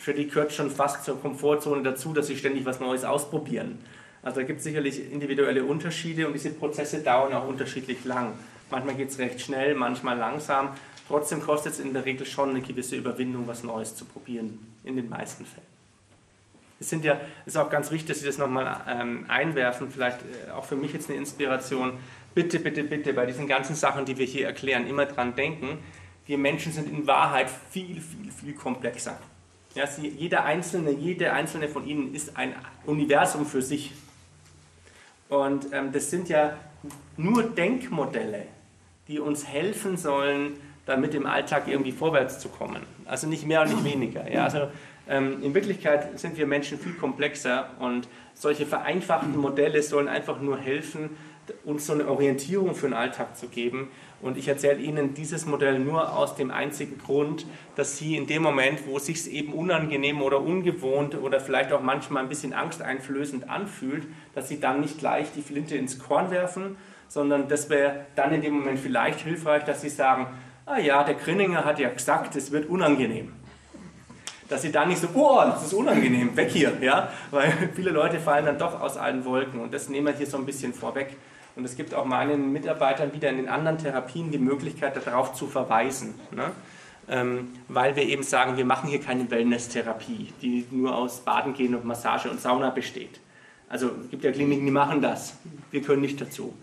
[0.06, 3.80] für die gehört schon fast zur Komfortzone dazu, dass sie ständig was Neues ausprobieren.
[4.22, 8.34] Also da gibt es sicherlich individuelle Unterschiede und diese Prozesse dauern auch unterschiedlich lang.
[8.70, 10.70] Manchmal geht es recht schnell, manchmal langsam.
[11.08, 14.96] Trotzdem kostet es in der Regel schon eine gewisse Überwindung, was Neues zu probieren, in
[14.96, 15.66] den meisten Fällen.
[16.80, 20.52] Es sind ja, ist auch ganz wichtig, dass Sie das nochmal ähm, einwerfen, vielleicht äh,
[20.52, 21.94] auch für mich jetzt eine Inspiration.
[22.36, 25.80] Bitte, bitte, bitte bei diesen ganzen Sachen, die wir hier erklären, immer dran denken,
[26.28, 29.18] wir Menschen sind in Wahrheit viel, viel, viel komplexer.
[29.76, 33.92] Ja, sie, jeder Einzelne, jede Einzelne von ihnen ist ein Universum für sich.
[35.28, 36.58] Und ähm, das sind ja
[37.18, 38.44] nur Denkmodelle,
[39.08, 40.54] die uns helfen sollen,
[40.86, 42.84] damit im Alltag irgendwie vorwärts zu kommen.
[43.06, 44.32] Also nicht mehr und nicht weniger.
[44.32, 44.70] Ja, also
[45.10, 50.58] ähm, in Wirklichkeit sind wir Menschen viel komplexer und solche vereinfachten Modelle sollen einfach nur
[50.58, 51.18] helfen,
[51.64, 53.90] uns so eine Orientierung für den Alltag zu geben.
[54.22, 57.46] Und ich erzähle Ihnen dieses Modell nur aus dem einzigen Grund,
[57.76, 61.82] dass Sie in dem Moment, wo es sich eben unangenehm oder ungewohnt oder vielleicht auch
[61.82, 66.78] manchmal ein bisschen angsteinflößend anfühlt, dass Sie dann nicht gleich die Flinte ins Korn werfen,
[67.08, 70.28] sondern das wäre dann in dem Moment vielleicht hilfreich, dass Sie sagen,
[70.66, 73.34] ah ja, der Grinninger hat ja gesagt, es wird unangenehm
[74.48, 78.20] dass sie dann nicht so, oh, das ist unangenehm, weg hier, ja, weil viele Leute
[78.20, 81.18] fallen dann doch aus allen Wolken und das nehmen wir hier so ein bisschen vorweg.
[81.56, 85.48] Und es gibt auch meinen Mitarbeitern wieder in den anderen Therapien die Möglichkeit, darauf zu
[85.48, 86.16] verweisen.
[86.32, 86.52] Ne?
[87.08, 91.76] Ähm, weil wir eben sagen, wir machen hier keine Wellness-Therapie, die nur aus Baden gehen
[91.76, 93.20] und Massage und Sauna besteht.
[93.70, 95.38] Also es gibt ja Kliniken, die machen das.
[95.72, 96.54] Wir können nicht dazu.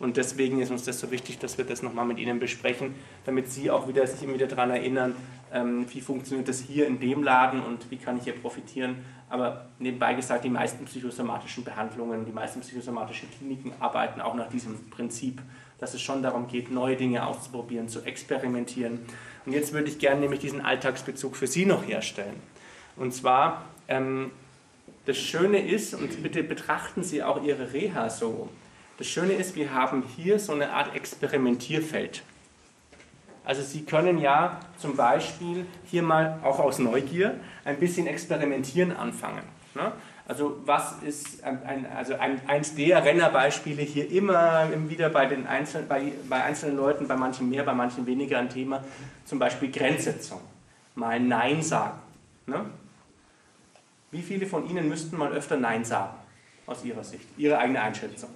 [0.00, 2.94] Und deswegen ist uns das so wichtig, dass wir das nochmal mit Ihnen besprechen,
[3.24, 5.16] damit Sie auch wieder sich immer wieder daran erinnern,
[5.52, 8.96] ähm, wie funktioniert das hier in dem Laden und wie kann ich hier profitieren.
[9.28, 14.88] Aber nebenbei gesagt, die meisten psychosomatischen Behandlungen, die meisten psychosomatischen Kliniken arbeiten auch nach diesem
[14.90, 15.42] Prinzip,
[15.78, 19.00] dass es schon darum geht, neue Dinge auszuprobieren, zu experimentieren.
[19.46, 22.36] Und jetzt würde ich gerne nämlich diesen Alltagsbezug für Sie noch herstellen.
[22.96, 24.30] Und zwar, ähm,
[25.06, 28.48] das Schöne ist, und bitte betrachten Sie auch Ihre Reha so,
[28.98, 32.22] das Schöne ist, wir haben hier so eine Art Experimentierfeld.
[33.44, 39.42] Also Sie können ja zum Beispiel hier mal auch aus Neugier ein bisschen experimentieren anfangen.
[39.74, 39.92] Ne?
[40.26, 45.84] Also was ist ein, also ein, eins der Rennerbeispiele hier immer wieder bei, den Einzel
[45.84, 48.84] bei, bei einzelnen Leuten, bei manchen mehr, bei manchen weniger ein Thema,
[49.24, 50.40] zum Beispiel Grenzsetzung.
[50.96, 51.98] Mal Nein sagen.
[52.46, 52.66] Ne?
[54.10, 56.14] Wie viele von Ihnen müssten mal öfter Nein sagen,
[56.66, 58.30] aus Ihrer Sicht, Ihre eigene Einschätzung?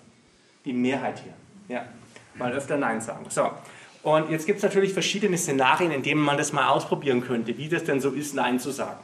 [0.65, 1.33] Die Mehrheit hier.
[1.69, 1.85] Ja,
[2.35, 3.27] mal öfter Nein sagen.
[3.29, 3.51] So,
[4.03, 7.69] und jetzt gibt es natürlich verschiedene Szenarien, in denen man das mal ausprobieren könnte, wie
[7.69, 9.01] das denn so ist, Nein zu sagen.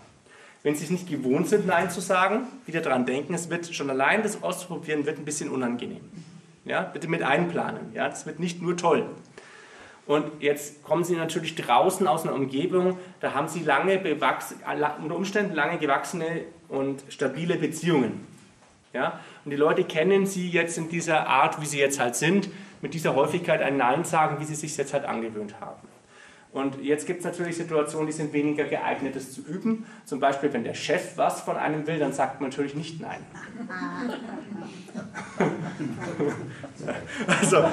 [0.64, 3.90] Wenn Sie es nicht gewohnt sind, Nein zu sagen, wieder daran denken, es wird schon
[3.90, 6.00] allein das auszuprobieren, wird ein bisschen unangenehm.
[6.64, 7.92] Ja, bitte mit einplanen.
[7.94, 9.06] Ja, das wird nicht nur toll.
[10.06, 15.54] Und jetzt kommen Sie natürlich draußen aus einer Umgebung, da haben Sie lange unter Umständen
[15.54, 18.26] lange gewachsene und stabile Beziehungen.
[18.92, 19.20] Ja?
[19.48, 22.50] Und die Leute kennen sie jetzt in dieser Art, wie sie jetzt halt sind,
[22.82, 25.88] mit dieser Häufigkeit ein Nein sagen, wie sie sich jetzt halt angewöhnt haben.
[26.52, 29.86] Und jetzt gibt es natürlich Situationen, die sind weniger geeignet, das zu üben.
[30.04, 33.20] Zum Beispiel, wenn der Chef was von einem will, dann sagt man natürlich nicht Nein.
[37.40, 37.64] also,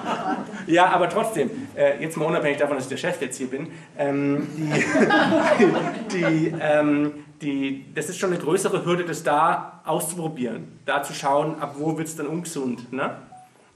[0.66, 3.68] ja, aber trotzdem, äh, jetzt mal unabhängig davon, dass ich der Chef jetzt hier bin,
[3.96, 7.12] ähm, die, die, ähm,
[7.42, 11.96] die, das ist schon eine größere Hürde, das da auszuprobieren, da zu schauen, ab wo
[11.98, 12.92] wird es dann ungesund.
[12.92, 13.16] Ne?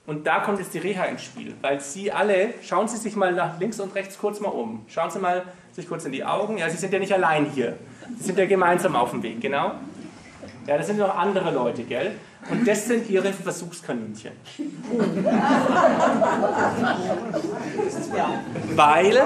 [0.07, 3.33] Und da kommt jetzt die Reha ins Spiel, weil Sie alle, schauen Sie sich mal
[3.33, 4.85] nach links und rechts kurz mal um.
[4.87, 5.43] Schauen Sie mal
[5.73, 6.59] sich kurz in die Augen.
[6.59, 7.77] Ja, Sie sind ja nicht allein hier.
[8.17, 9.73] Sie sind ja gemeinsam auf dem Weg, genau.
[10.67, 12.13] Ja, das sind noch andere Leute, gell?
[12.51, 14.33] Und das sind ihre Versuchskaninchen.
[18.75, 19.23] Weil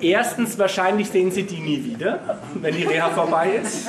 [0.00, 3.88] erstens wahrscheinlich sehen sie die nie wieder, wenn die Reha vorbei ist.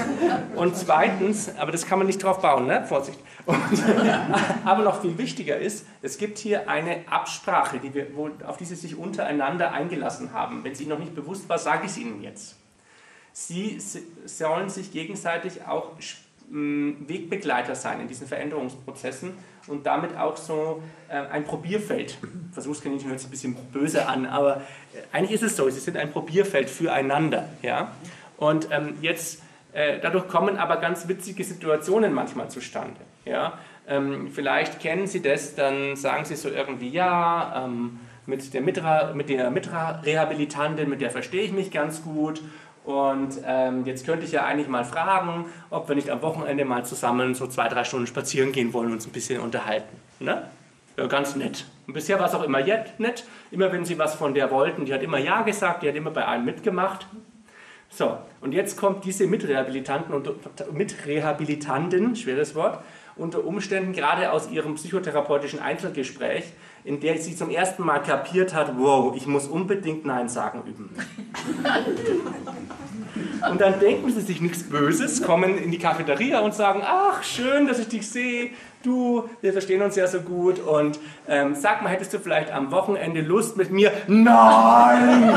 [0.56, 2.86] Und zweitens, aber das kann man nicht drauf bauen, ne?
[2.86, 3.20] Vorsicht.
[3.46, 3.58] Und,
[4.66, 8.66] aber noch viel wichtiger ist, es gibt hier eine Absprache, die wir, wo, auf die
[8.66, 10.64] sie sich untereinander eingelassen haben.
[10.64, 12.58] Wenn sie noch nicht bewusst war, sage ich es Ihnen jetzt.
[13.34, 13.80] Sie
[14.26, 15.92] sollen sich gegenseitig auch
[16.52, 19.32] Wegbegleiter sein in diesen Veränderungsprozessen
[19.68, 22.18] und damit auch so äh, ein Probierfeld.
[22.52, 25.96] Versuchskaninchen hört sich ein bisschen böse an, aber äh, eigentlich ist es so, sie sind
[25.96, 27.48] ein Probierfeld füreinander.
[27.62, 27.92] Ja?
[28.38, 29.42] Und ähm, jetzt,
[29.72, 33.00] äh, dadurch kommen aber ganz witzige Situationen manchmal zustande.
[33.24, 33.58] Ja?
[33.88, 39.14] Ähm, vielleicht kennen Sie das, dann sagen Sie so irgendwie, ja, ähm, mit der Mitra,
[39.14, 42.42] mit der Mitra-Rehabilitantin, mit der verstehe ich mich ganz gut
[42.84, 46.84] und ähm, jetzt könnte ich ja eigentlich mal fragen, ob wir nicht am Wochenende mal
[46.84, 49.96] zusammen so zwei, drei Stunden spazieren gehen wollen und uns ein bisschen unterhalten.
[50.20, 50.48] Ne?
[50.98, 51.66] Ja, ganz nett.
[51.88, 53.24] Und bisher war es auch immer nett.
[53.52, 56.12] Immer wenn sie was von der wollten, die hat immer Ja gesagt, die hat immer
[56.12, 57.06] bei allem mitgemacht.
[57.90, 60.30] So, und jetzt kommt diese Mitrehabilitanten und
[60.72, 62.82] Mitrehabilitantin, schweres Wort,
[63.18, 66.46] unter Umständen gerade aus ihrem psychotherapeutischen Einzelgespräch,
[66.84, 70.90] in der sie zum ersten Mal kapiert hat, wow, ich muss unbedingt Nein sagen üben.
[73.50, 77.68] Und dann denken sie sich nichts Böses, kommen in die Cafeteria und sagen, ach, schön,
[77.68, 78.52] dass ich dich sehe,
[78.84, 82.72] du, wir verstehen uns ja so gut und ähm, sag mal, hättest du vielleicht am
[82.72, 83.92] Wochenende Lust mit mir?
[84.08, 85.34] Nein!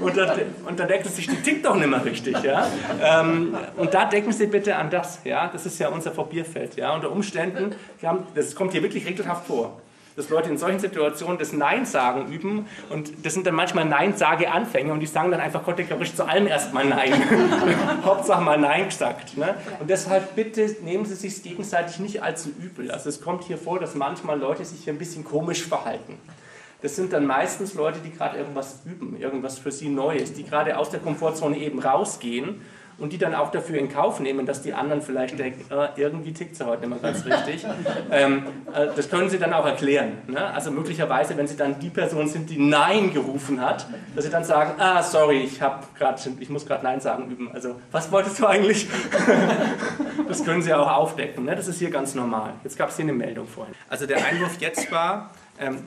[0.00, 2.42] Und, da, denken sie sich, die tickt doch nicht mehr richtig.
[2.42, 2.66] Ja?
[3.02, 5.20] Ähm, und da denken Sie bitte an das.
[5.24, 5.48] Ja?
[5.52, 6.76] Das ist ja unser Probierfeld.
[6.76, 6.94] Ja?
[6.94, 9.80] Unter Umständen, haben, das kommt hier wirklich regelhaft vor.
[10.16, 15.00] dass Leute in solchen Situationen das Nein-Sagen üben und das sind dann manchmal Nein-Sage-Anfänger und
[15.00, 17.12] die sagen dann einfach kategorisch zu allem erstmal Nein.
[18.04, 19.36] Hauptsache mal Nein gesagt.
[19.36, 19.54] Ne?
[19.78, 22.90] Und deshalb bitte nehmen Sie sich gegenseitig nicht allzu übel.
[22.90, 26.18] Also es kommt hier vor, dass manchmal Leute sich hier ein bisschen komisch verhalten.
[26.80, 30.78] Das sind dann meistens Leute, die gerade irgendwas üben, irgendwas für sie Neues, die gerade
[30.78, 32.60] aus der Komfortzone eben rausgehen
[32.98, 36.32] und die dann auch dafür in Kauf nehmen, dass die anderen vielleicht denken, äh, irgendwie
[36.32, 37.64] tickt sie heute nicht mehr ganz richtig.
[38.10, 40.18] ähm, äh, das können sie dann auch erklären.
[40.26, 40.44] Ne?
[40.52, 44.44] Also möglicherweise, wenn sie dann die Person sind, die Nein gerufen hat, dass sie dann
[44.44, 47.50] sagen, ah, sorry, ich, grad, ich muss gerade Nein sagen üben.
[47.52, 48.88] Also, was wolltest du eigentlich?
[50.28, 51.44] das können sie auch aufdecken.
[51.44, 51.54] Ne?
[51.54, 52.54] Das ist hier ganz normal.
[52.64, 53.74] Jetzt gab es hier eine Meldung vorhin.
[53.88, 55.30] Also der Einwurf jetzt war,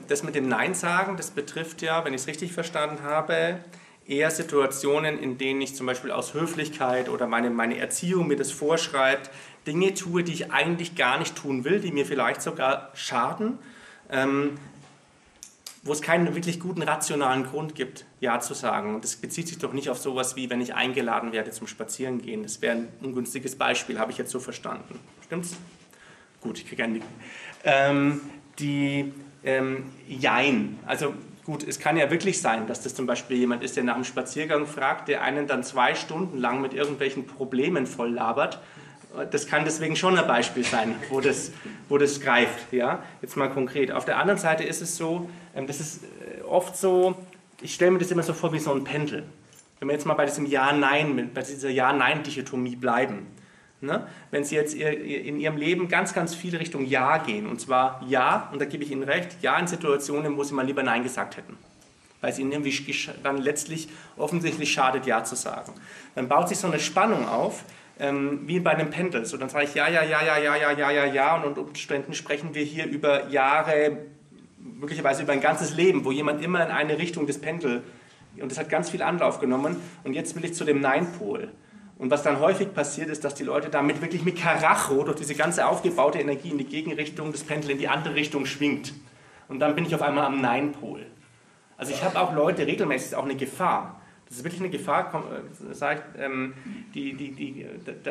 [0.08, 3.58] das mit dem Nein sagen, das betrifft ja, wenn ich es richtig verstanden habe,
[4.06, 8.50] eher Situationen, in denen ich zum Beispiel aus Höflichkeit oder meine, meine Erziehung mir das
[8.50, 9.30] vorschreibt,
[9.66, 13.58] Dinge tue, die ich eigentlich gar nicht tun will, die mir vielleicht sogar schaden,
[14.10, 14.58] ähm,
[15.84, 19.00] wo es keinen wirklich guten rationalen Grund gibt, Ja zu sagen.
[19.00, 22.42] Das bezieht sich doch nicht auf sowas wie, wenn ich eingeladen werde zum Spazierengehen.
[22.42, 24.98] Das wäre ein ungünstiges Beispiel, habe ich jetzt so verstanden.
[25.24, 25.56] Stimmt's?
[26.40, 27.02] Gut, ich kriege einen
[27.64, 28.20] ähm,
[28.58, 29.12] Die
[29.44, 30.78] ähm, Jein.
[30.86, 31.14] Also
[31.44, 34.04] Gut, es kann ja wirklich sein, dass das zum Beispiel jemand ist, der nach dem
[34.04, 38.60] Spaziergang fragt, der einen dann zwei Stunden lang mit irgendwelchen Problemen voll labert.
[39.32, 41.50] Das kann deswegen schon ein Beispiel sein, wo das,
[41.88, 42.72] wo das greift.
[42.72, 43.02] Ja?
[43.20, 43.90] Jetzt mal konkret.
[43.90, 47.16] Auf der anderen Seite ist es so, ähm, das ist äh, oft so,
[47.60, 49.24] ich stelle mir das immer so vor wie so ein Pendel.
[49.80, 53.26] Wenn wir jetzt mal bei diesem Ja-Nein, bei dieser Ja-Nein-Dichotomie bleiben.
[53.82, 54.06] Ne?
[54.30, 58.48] Wenn Sie jetzt in Ihrem Leben ganz, ganz viel Richtung Ja gehen, und zwar Ja,
[58.52, 61.36] und da gebe ich Ihnen recht, Ja in Situationen, wo Sie mal lieber Nein gesagt
[61.36, 61.58] hätten,
[62.20, 62.72] weil es Ihnen irgendwie
[63.24, 65.72] dann letztlich offensichtlich schadet, Ja zu sagen.
[66.14, 67.64] Dann baut sich so eine Spannung auf,
[67.98, 69.26] ähm, wie bei einem Pendel.
[69.26, 71.62] So, dann sage ich Ja, ja, ja, ja, ja, ja, ja, ja, ja, und unter
[71.62, 73.96] Umständen sprechen wir hier über Jahre,
[74.58, 77.82] möglicherweise über ein ganzes Leben, wo jemand immer in eine Richtung des Pendel,
[78.40, 79.74] und das hat ganz viel Anlauf genommen,
[80.04, 81.48] und jetzt will ich zu dem Nein-Pol.
[81.98, 85.34] Und was dann häufig passiert, ist, dass die Leute damit wirklich mit Karacho durch diese
[85.34, 88.92] ganze aufgebaute Energie in die Gegenrichtung des Pendel in die andere Richtung schwingt.
[89.48, 91.06] Und dann bin ich auf einmal am Nein-Pol.
[91.76, 94.00] Also ich habe auch Leute, regelmäßig ist auch eine Gefahr.
[94.32, 95.12] Das ist wirklich eine Gefahr,
[95.82, 96.54] äh, ähm,
[96.94, 97.66] die, die, die,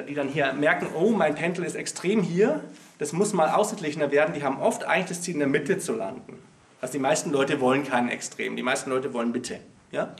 [0.07, 2.61] die dann hier merken, oh, mein Pendel ist extrem hier,
[2.99, 4.35] das muss mal ausgeglichener werden.
[4.35, 6.37] Die haben oft eigentlich das Ziel, in der Mitte zu landen.
[6.79, 9.59] Also die meisten Leute wollen keinen Extrem, die meisten Leute wollen Mitte.
[9.91, 10.13] Ja?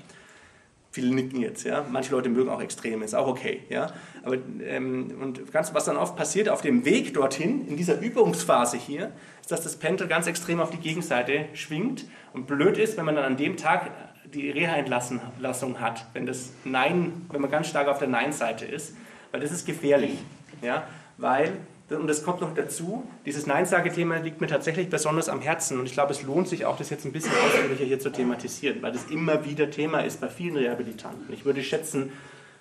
[0.94, 1.86] Viele nicken jetzt, ja.
[1.90, 3.94] Manche Leute mögen auch Extreme, ist auch okay, ja.
[4.24, 8.78] Aber ähm, und ganz, was dann oft passiert auf dem Weg dorthin, in dieser Übungsphase
[8.78, 12.06] hier, ist, dass das Pendel ganz extrem auf die Gegenseite schwingt.
[12.34, 13.90] Und blöd ist, wenn man dann an dem Tag
[14.34, 18.96] die Reha-Entlassung hat, wenn das Nein, wenn man ganz stark auf der Nein-Seite ist,
[19.32, 20.18] weil das ist gefährlich,
[20.62, 20.86] ja.
[21.18, 21.54] Weil
[21.92, 25.94] und das kommt noch dazu, dieses Nein-Sage-Thema liegt mir tatsächlich besonders am Herzen und ich
[25.94, 29.06] glaube, es lohnt sich auch, das jetzt ein bisschen ausführlicher hier zu thematisieren, weil das
[29.06, 31.34] immer wieder Thema ist bei vielen Rehabilitanten.
[31.34, 32.12] Ich würde schätzen,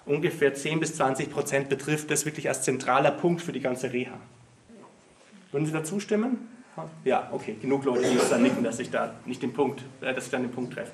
[0.06, 4.18] ungefähr 10 bis 20 Prozent betrifft das wirklich als zentraler Punkt für die ganze Reha.
[5.52, 6.48] Würden Sie da zustimmen?
[7.04, 10.14] Ja, okay, genug Leute, die uns dann nicken, dass ich da nicht den Punkt, äh,
[10.14, 10.92] dass ich dann den Punkt treffe.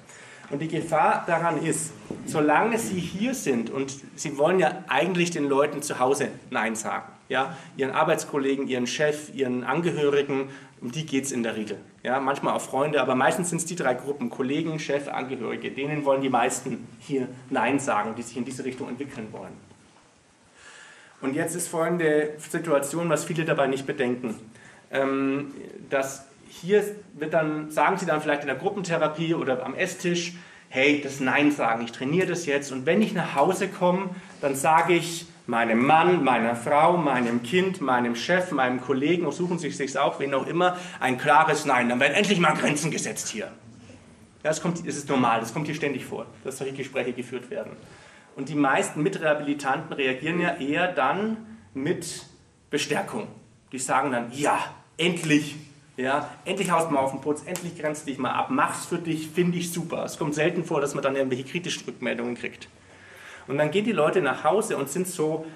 [0.50, 1.92] Und die Gefahr daran ist,
[2.24, 7.06] solange Sie hier sind und Sie wollen ja eigentlich den Leuten zu Hause Nein sagen,
[7.28, 11.78] ja, Ihren Arbeitskollegen, Ihren Chef, Ihren Angehörigen, um die geht es in der Regel.
[12.02, 16.04] Ja, manchmal auch Freunde, aber meistens sind es die drei Gruppen, Kollegen, Chef, Angehörige, denen
[16.04, 19.54] wollen die meisten hier Nein sagen, die sich in diese Richtung entwickeln wollen.
[21.20, 24.36] Und jetzt ist folgende Situation, was viele dabei nicht bedenken.
[24.92, 25.52] Ähm,
[25.90, 26.26] dass
[26.60, 26.84] hier
[27.14, 30.34] wird dann, sagen sie dann vielleicht in der Gruppentherapie oder am Esstisch,
[30.68, 34.54] hey, das Nein sagen, ich trainiere das jetzt und wenn ich nach Hause komme, dann
[34.54, 39.96] sage ich meinem Mann, meiner Frau, meinem Kind, meinem Chef, meinem Kollegen, suchen Sie sich
[39.98, 41.88] auch, wen auch immer, ein klares Nein.
[41.88, 43.44] Dann werden endlich mal Grenzen gesetzt hier.
[44.42, 47.50] Ja, das, kommt, das ist normal, das kommt hier ständig vor, dass solche Gespräche geführt
[47.50, 47.72] werden.
[48.36, 51.36] Und die meisten Mitrehabilitanten reagieren ja eher dann
[51.74, 52.26] mit
[52.70, 53.28] Bestärkung.
[53.72, 54.58] Die sagen dann, ja,
[54.98, 55.56] endlich
[55.96, 59.28] ja, endlich haust mal auf den Putz, endlich grenzt dich mal ab, mach's für dich,
[59.28, 60.04] finde ich super.
[60.04, 62.68] Es kommt selten vor, dass man dann irgendwelche kritischen Rückmeldungen kriegt.
[63.46, 65.46] Und dann gehen die Leute nach Hause und sind so,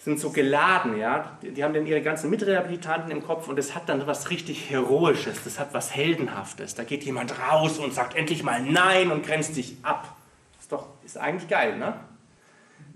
[0.00, 1.38] sind so geladen, ja.
[1.42, 5.42] Die haben dann ihre ganzen Mitrehabilitanten im Kopf und es hat dann was richtig Heroisches,
[5.42, 6.74] das hat was Heldenhaftes.
[6.74, 10.14] Da geht jemand raus und sagt endlich mal Nein und grenzt dich ab.
[10.60, 11.94] Ist doch, ist eigentlich geil, ne?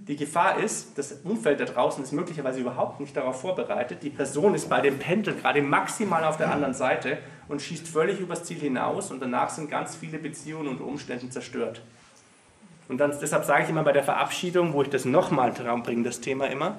[0.09, 4.03] Die Gefahr ist, das Umfeld da draußen ist möglicherweise überhaupt nicht darauf vorbereitet.
[4.03, 8.19] Die Person ist bei dem Pendel gerade maximal auf der anderen Seite und schießt völlig
[8.19, 11.83] übers Ziel hinaus und danach sind ganz viele Beziehungen und Umstände zerstört.
[12.89, 16.23] Und dann, deshalb sage ich immer bei der Verabschiedung, wo ich das nochmal bringe, das
[16.23, 16.79] Thema immer,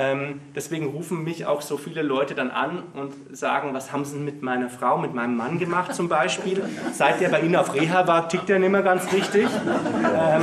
[0.00, 4.16] Ähm, deswegen rufen mich auch so viele Leute dann an und sagen, was haben sie
[4.16, 6.62] mit meiner Frau, mit meinem Mann gemacht zum Beispiel?
[6.92, 9.48] Seit der bei Ihnen auf Reha war, tickt er nicht mehr ganz richtig.
[9.48, 10.42] Ähm,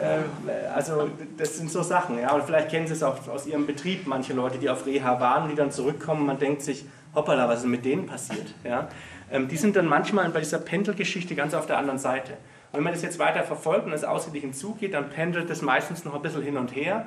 [0.00, 2.18] äh, also das sind so Sachen.
[2.18, 2.32] Ja.
[2.32, 5.48] Und vielleicht kennen Sie es auch aus Ihrem Betrieb, manche Leute, die auf Reha waren,
[5.48, 6.26] die dann zurückkommen.
[6.26, 6.84] Man denkt sich,
[7.14, 8.54] hoppala, was ist mit denen passiert?
[8.64, 8.88] Ja.
[9.30, 12.32] Ähm, die sind dann manchmal bei dieser Pendelgeschichte ganz auf der anderen Seite.
[12.72, 16.04] Und wenn man das jetzt weiter verfolgt und es ausgeglichen zugeht, dann pendelt das meistens
[16.04, 17.06] noch ein bisschen hin und her.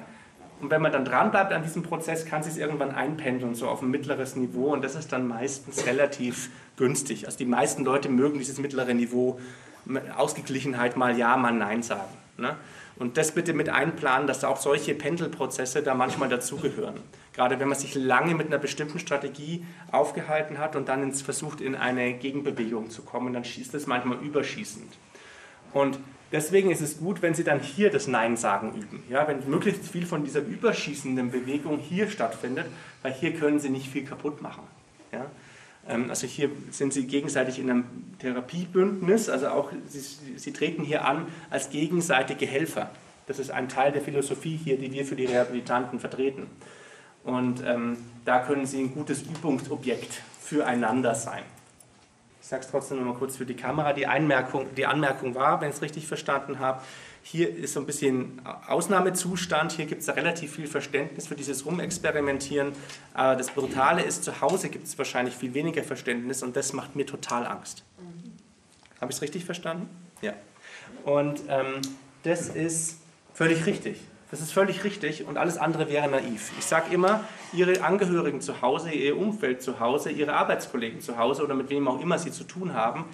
[0.63, 3.67] Und wenn man dann dran bleibt an diesem Prozess, kann sich es irgendwann einpendeln, so
[3.67, 4.71] auf ein mittleres Niveau.
[4.71, 7.25] Und das ist dann meistens relativ günstig.
[7.25, 9.41] Also die meisten Leute mögen dieses mittlere Niveau,
[10.15, 12.13] Ausgeglichenheit mal Ja, mal Nein sagen.
[12.37, 12.55] Ne?
[12.95, 16.95] Und das bitte mit einplanen, dass auch solche Pendelprozesse da manchmal dazugehören.
[17.33, 21.75] Gerade wenn man sich lange mit einer bestimmten Strategie aufgehalten hat und dann versucht, in
[21.75, 24.93] eine Gegenbewegung zu kommen, dann schießt es manchmal überschießend.
[25.73, 25.99] Und
[26.33, 29.03] Deswegen ist es gut, wenn Sie dann hier das Nein sagen üben.
[29.07, 32.65] Ja, wenn möglichst viel von dieser überschießenden Bewegung hier stattfindet,
[33.03, 34.63] weil hier können Sie nicht viel kaputt machen.
[35.11, 35.27] Ja?
[35.87, 37.85] Ähm, also hier sind Sie gegenseitig in einem
[38.17, 39.99] Therapiebündnis, also auch Sie,
[40.37, 42.89] Sie treten hier an als gegenseitige Helfer.
[43.27, 46.47] Das ist ein Teil der Philosophie hier, die wir für die Rehabilitanten vertreten.
[47.23, 51.43] Und ähm, da können Sie ein gutes Übungsobjekt füreinander sein.
[52.43, 53.93] Ich sage es trotzdem noch mal kurz für die Kamera.
[53.93, 56.81] Die, Einmerkung, die Anmerkung war, wenn ich es richtig verstanden habe,
[57.23, 59.71] hier ist so ein bisschen Ausnahmezustand.
[59.71, 62.73] Hier gibt es relativ viel Verständnis für dieses Rumexperimentieren.
[63.13, 66.97] Aber das Brutale ist, zu Hause gibt es wahrscheinlich viel weniger Verständnis und das macht
[66.97, 67.85] mir total Angst.
[68.99, 69.89] Habe ich es richtig verstanden?
[70.21, 70.33] Ja.
[71.05, 71.81] Und ähm,
[72.23, 72.97] das ist
[73.33, 74.01] völlig richtig.
[74.33, 76.53] Das ist völlig richtig und alles andere wäre naiv.
[76.57, 77.23] Ich sage immer,
[77.53, 81.87] Ihre Angehörigen zu Hause, Ihr Umfeld zu Hause, Ihre Arbeitskollegen zu Hause oder mit wem
[81.87, 83.05] auch immer Sie zu tun haben,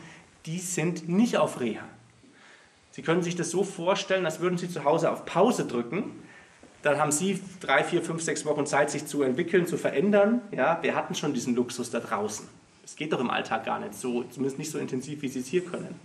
[0.46, 1.84] die sind nicht auf Reha.
[2.92, 6.24] Sie können sich das so vorstellen, als würden Sie zu Hause auf Pause drücken.
[6.84, 10.40] Dann haben Sie drei, vier, fünf, sechs Wochen Zeit, sich zu entwickeln, zu verändern.
[10.52, 12.48] Ja, wir hatten schon diesen Luxus da draußen.
[12.86, 15.48] Es geht doch im Alltag gar nicht so, zumindest nicht so intensiv, wie Sie es
[15.48, 16.00] hier können.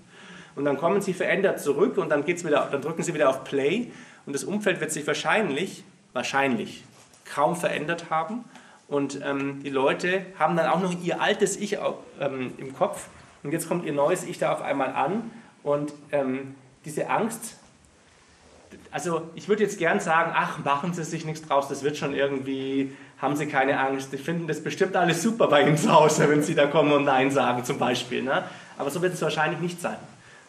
[0.57, 3.45] Und dann kommen Sie verändert zurück und dann, geht's wieder, dann drücken Sie wieder auf
[3.45, 3.93] Play
[4.27, 6.85] und das Umfeld wird sich wahrscheinlich, wahrscheinlich
[7.25, 8.45] kaum verändert haben.
[8.89, 11.79] Und ähm, die Leute haben dann auch noch ihr altes Ich
[12.21, 13.09] ähm, im Kopf.
[13.43, 15.31] Und jetzt kommt ihr neues Ich da auf einmal an.
[15.63, 16.55] Und ähm,
[16.85, 17.57] diese Angst,
[18.91, 22.15] also ich würde jetzt gern sagen, ach, machen Sie sich nichts draus, das wird schon
[22.15, 24.13] irgendwie, haben Sie keine Angst.
[24.13, 27.05] Ich finde das bestimmt alles super bei Ihnen zu Hause, wenn Sie da kommen und
[27.05, 28.23] Nein sagen zum Beispiel.
[28.23, 28.45] Ne?
[28.77, 29.97] Aber so wird es wahrscheinlich nicht sein.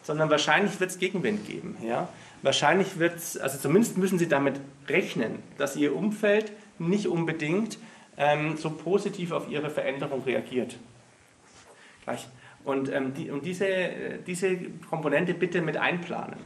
[0.02, 1.76] Sondern wahrscheinlich wird es Gegenwind geben.
[1.82, 2.08] Ja?
[2.42, 7.78] Wahrscheinlich wird es, also zumindest müssen Sie damit rechnen, dass Ihr Umfeld nicht unbedingt
[8.16, 10.76] ähm, so positiv auf Ihre Veränderung reagiert.
[12.04, 12.26] Gleich.
[12.64, 14.56] Und, ähm, die, und diese, äh, diese
[14.90, 16.38] Komponente bitte mit einplanen.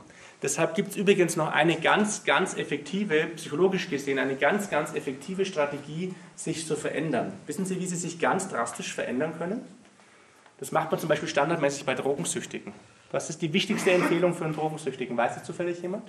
[0.43, 5.45] Deshalb gibt es übrigens noch eine ganz, ganz effektive, psychologisch gesehen, eine ganz, ganz effektive
[5.45, 7.33] Strategie, sich zu verändern.
[7.47, 9.63] Wissen Sie, wie Sie sich ganz drastisch verändern können?
[10.59, 12.73] Das macht man zum Beispiel standardmäßig bei Drogensüchtigen.
[13.13, 15.17] Was ist die wichtigste Empfehlung für einen Drogensüchtigen?
[15.17, 16.05] Weiß das zufällig jemand?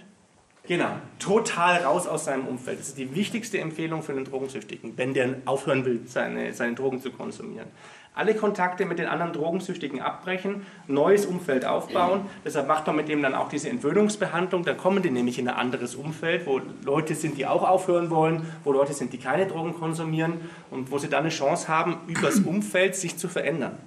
[0.68, 2.80] Genau, total raus aus seinem Umfeld.
[2.80, 7.02] Das ist die wichtigste Empfehlung für einen Drogensüchtigen, wenn der aufhören will, seine, seine Drogen
[7.02, 7.68] zu konsumieren.
[8.14, 12.26] Alle Kontakte mit den anderen Drogensüchtigen abbrechen, neues Umfeld aufbauen.
[12.46, 14.64] Deshalb macht man mit dem dann auch diese Entwöhnungsbehandlung.
[14.64, 18.46] Dann kommen die nämlich in ein anderes Umfeld, wo Leute sind, die auch aufhören wollen,
[18.64, 22.40] wo Leute sind, die keine Drogen konsumieren und wo sie dann eine Chance haben, übers
[22.40, 23.78] Umfeld sich zu verändern.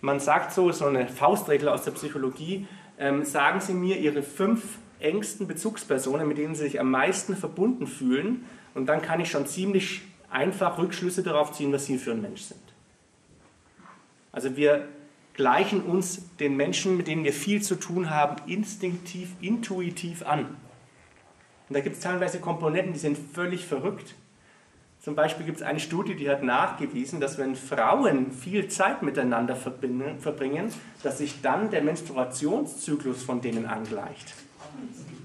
[0.00, 2.66] Man sagt so, so eine Faustregel aus der Psychologie,
[2.98, 7.86] ähm, sagen Sie mir Ihre fünf engsten Bezugspersonen, mit denen Sie sich am meisten verbunden
[7.86, 8.44] fühlen,
[8.74, 12.42] und dann kann ich schon ziemlich einfach Rückschlüsse darauf ziehen, was Sie für ein Mensch
[12.42, 12.60] sind.
[14.30, 14.86] Also wir
[15.34, 20.46] gleichen uns den Menschen, mit denen wir viel zu tun haben, instinktiv, intuitiv an.
[21.68, 24.14] Und da gibt es teilweise Komponenten, die sind völlig verrückt.
[25.08, 29.56] Zum Beispiel gibt es eine Studie, die hat nachgewiesen, dass wenn Frauen viel Zeit miteinander
[29.56, 30.70] verbringen,
[31.02, 34.34] dass sich dann der Menstruationszyklus von denen angleicht.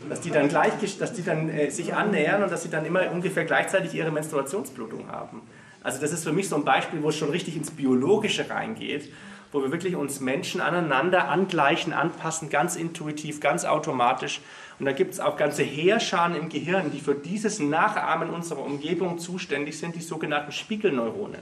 [0.08, 3.12] Dass die dann, gleich, dass die dann äh, sich annähern und dass sie dann immer
[3.12, 5.42] ungefähr gleichzeitig ihre Menstruationsblutung haben.
[5.84, 9.12] Also das ist für mich so ein Beispiel, wo es schon richtig ins Biologische reingeht
[9.54, 14.42] wo wir wirklich uns Menschen aneinander angleichen, anpassen, ganz intuitiv, ganz automatisch.
[14.80, 19.20] Und da gibt es auch ganze Heerscharen im Gehirn, die für dieses Nachahmen unserer Umgebung
[19.20, 21.42] zuständig sind, die sogenannten Spiegelneuronen.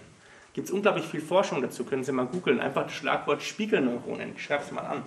[0.54, 4.44] Gibt es unglaublich viel Forschung dazu, können Sie mal googeln, einfach das Schlagwort Spiegelneuronen, ich
[4.44, 5.04] schreibe es mal an.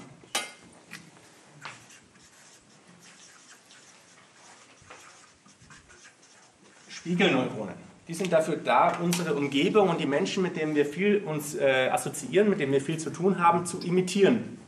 [6.88, 7.74] Spiegelneuronen.
[8.08, 11.90] Die sind dafür da, unsere Umgebung und die Menschen, mit denen wir viel uns äh,
[11.90, 14.58] assoziieren, mit denen wir viel zu tun haben, zu imitieren.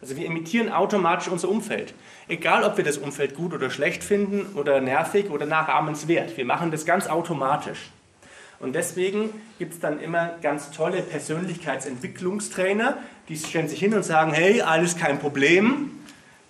[0.00, 1.94] Also wir imitieren automatisch unser Umfeld.
[2.28, 6.36] Egal, ob wir das Umfeld gut oder schlecht finden oder nervig oder nachahmenswert.
[6.36, 7.90] Wir machen das ganz automatisch.
[8.60, 12.96] Und deswegen gibt es dann immer ganz tolle Persönlichkeitsentwicklungstrainer,
[13.28, 15.92] die stellen sich hin und sagen, hey, alles kein Problem,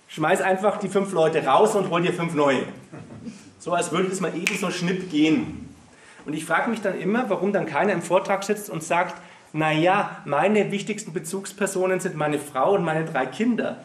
[0.07, 2.63] schmeiß einfach die fünf Leute raus und hol dir fünf neue.
[3.59, 5.69] So als würde das mal eben so schnipp gehen.
[6.25, 9.21] Und ich frage mich dann immer, warum dann keiner im Vortrag sitzt und sagt,
[9.53, 13.77] naja, meine wichtigsten Bezugspersonen sind meine Frau und meine drei Kinder.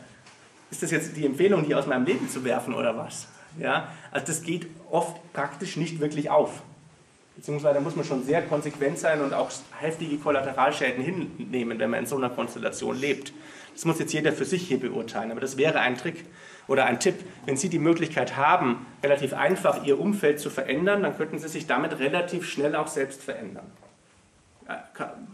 [0.71, 3.29] Ist das jetzt die Empfehlung, die aus meinem Leben zu werfen oder was?
[3.59, 6.63] Ja, also das geht oft praktisch nicht wirklich auf.
[7.37, 9.51] Beziehungsweise muss man schon sehr konsequent sein und auch
[9.81, 13.33] heftige Kollateralschäden hinnehmen, wenn man in so einer Konstellation lebt.
[13.73, 16.25] Das muss jetzt jeder für sich hier beurteilen, aber das wäre ein Trick
[16.69, 17.17] oder ein Tipp.
[17.45, 21.67] Wenn Sie die Möglichkeit haben, relativ einfach Ihr Umfeld zu verändern, dann könnten Sie sich
[21.67, 23.67] damit relativ schnell auch selbst verändern.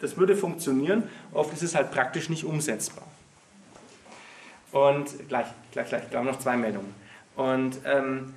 [0.01, 3.05] Das würde funktionieren, oft ist es halt praktisch nicht umsetzbar.
[4.73, 6.95] Und gleich, gleich, gleich, wir haben noch zwei Meldungen.
[7.37, 8.35] Und ähm,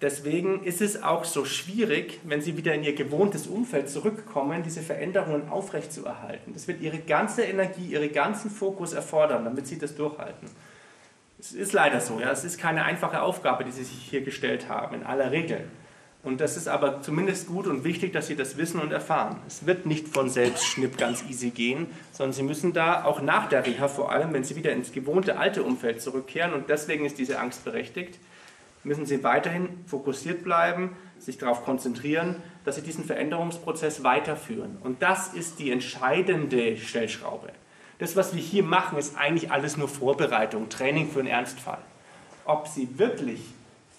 [0.00, 4.82] deswegen ist es auch so schwierig, wenn Sie wieder in Ihr gewohntes Umfeld zurückkommen, diese
[4.82, 6.52] Veränderungen aufrechtzuerhalten.
[6.54, 10.48] Das wird Ihre ganze Energie, Ihren ganzen Fokus erfordern, damit Sie das durchhalten.
[11.38, 12.30] Es ist leider so, ja.
[12.30, 15.64] Es ist keine einfache Aufgabe, die Sie sich hier gestellt haben, in aller Regel.
[16.24, 19.36] Und das ist aber zumindest gut und wichtig, dass Sie das wissen und erfahren.
[19.46, 23.48] Es wird nicht von selbst schnipp ganz easy gehen, sondern Sie müssen da auch nach
[23.50, 27.18] der Reha, vor allem wenn Sie wieder ins gewohnte alte Umfeld zurückkehren, und deswegen ist
[27.18, 28.18] diese Angst berechtigt,
[28.84, 34.78] müssen Sie weiterhin fokussiert bleiben, sich darauf konzentrieren, dass Sie diesen Veränderungsprozess weiterführen.
[34.82, 37.50] Und das ist die entscheidende Stellschraube.
[37.98, 41.78] Das, was wir hier machen, ist eigentlich alles nur Vorbereitung, Training für einen Ernstfall.
[42.46, 43.40] Ob Sie wirklich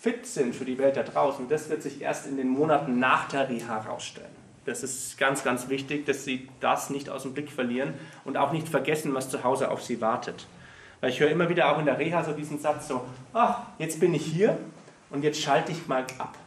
[0.06, 3.28] fit sind für die Welt da draußen, das wird sich erst in den Monaten nach
[3.28, 4.30] der Reha herausstellen.
[4.64, 8.52] Das ist ganz, ganz wichtig, dass Sie das nicht aus dem Blick verlieren und auch
[8.52, 10.46] nicht vergessen, was zu Hause auf Sie wartet.
[11.02, 13.04] Weil ich höre immer wieder auch in der Reha so diesen Satz so,
[13.34, 14.60] ach, jetzt bin ich hier
[15.10, 16.38] und jetzt schalte ich mal ab.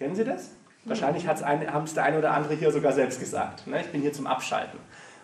[0.00, 0.50] Kennen Sie das?
[0.86, 3.68] Wahrscheinlich haben es der eine oder andere hier sogar selbst gesagt.
[3.68, 3.80] Ne?
[3.80, 4.80] Ich bin hier zum Abschalten.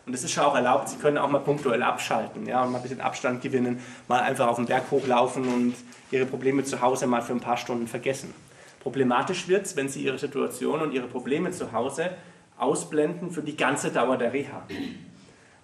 [0.07, 0.91] Und das ist schon auch erlaubt.
[0.91, 4.47] Sie können auch mal punktuell abschalten ja, und mal ein bisschen Abstand gewinnen, mal einfach
[4.47, 5.75] auf den Berg hochlaufen und
[6.11, 8.33] ihre Probleme zu Hause mal für ein paar Stunden vergessen.
[8.81, 12.11] Problematisch wird es, wenn Sie Ihre Situation und Ihre Probleme zu Hause
[12.57, 14.63] ausblenden für die ganze Dauer der Reha.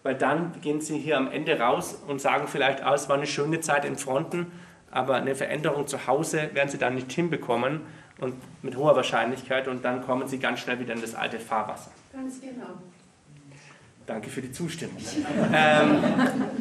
[0.03, 3.26] Weil dann gehen Sie hier am Ende raus und sagen vielleicht, ah, es war eine
[3.26, 4.51] schöne Zeit in Fronten,
[4.90, 7.82] aber eine Veränderung zu Hause werden Sie dann nicht hinbekommen
[8.20, 11.93] und mit hoher Wahrscheinlichkeit und dann kommen Sie ganz schnell wieder in das alte Fahrwasser.
[12.12, 12.74] Ganz genau.
[14.13, 14.99] Danke für die Zustimmung.
[15.55, 16.05] ähm,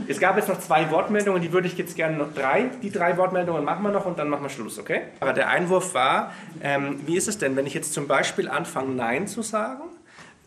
[0.08, 2.70] es gab jetzt noch zwei Wortmeldungen, die würde ich jetzt gerne noch drei.
[2.82, 5.02] Die drei Wortmeldungen machen wir noch und dann machen wir Schluss, okay?
[5.20, 6.32] Aber der Einwurf war,
[6.64, 9.82] ähm, wie ist es denn, wenn ich jetzt zum Beispiel anfange, Nein zu sagen?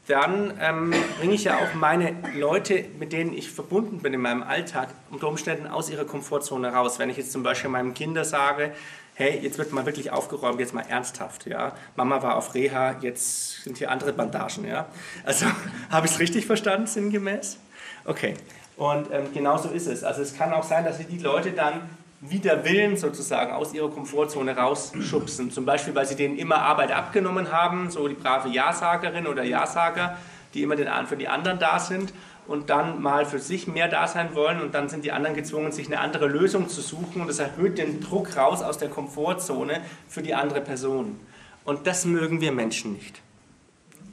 [0.06, 4.42] Dann ähm, bringe ich ja auch meine Leute, mit denen ich verbunden bin in meinem
[4.42, 6.98] Alltag, unter Umständen aus ihrer Komfortzone raus.
[6.98, 8.72] Wenn ich jetzt zum Beispiel meinem Kinder sage,
[9.14, 11.72] hey, jetzt wird mal wirklich aufgeräumt, jetzt mal ernsthaft, ja.
[11.96, 14.86] Mama war auf Reha, jetzt sind hier andere Bandagen, ja.
[15.24, 15.46] Also,
[15.90, 17.58] habe ich es richtig verstanden, sinngemäß?
[18.04, 18.34] Okay,
[18.76, 20.02] und ähm, genau so ist es.
[20.02, 21.82] Also es kann auch sein, dass sie die Leute dann
[22.20, 25.50] wider Willen sozusagen aus ihrer Komfortzone rausschubsen.
[25.50, 30.16] Zum Beispiel, weil sie denen immer Arbeit abgenommen haben, so die brave Ja-Sagerin oder Ja-Sager,
[30.54, 32.12] die immer für die anderen da sind
[32.46, 35.72] und dann mal für sich mehr da sein wollen und dann sind die anderen gezwungen,
[35.72, 39.80] sich eine andere Lösung zu suchen und das erhöht den Druck raus aus der Komfortzone
[40.08, 41.18] für die andere Person.
[41.64, 43.20] Und das mögen wir Menschen nicht.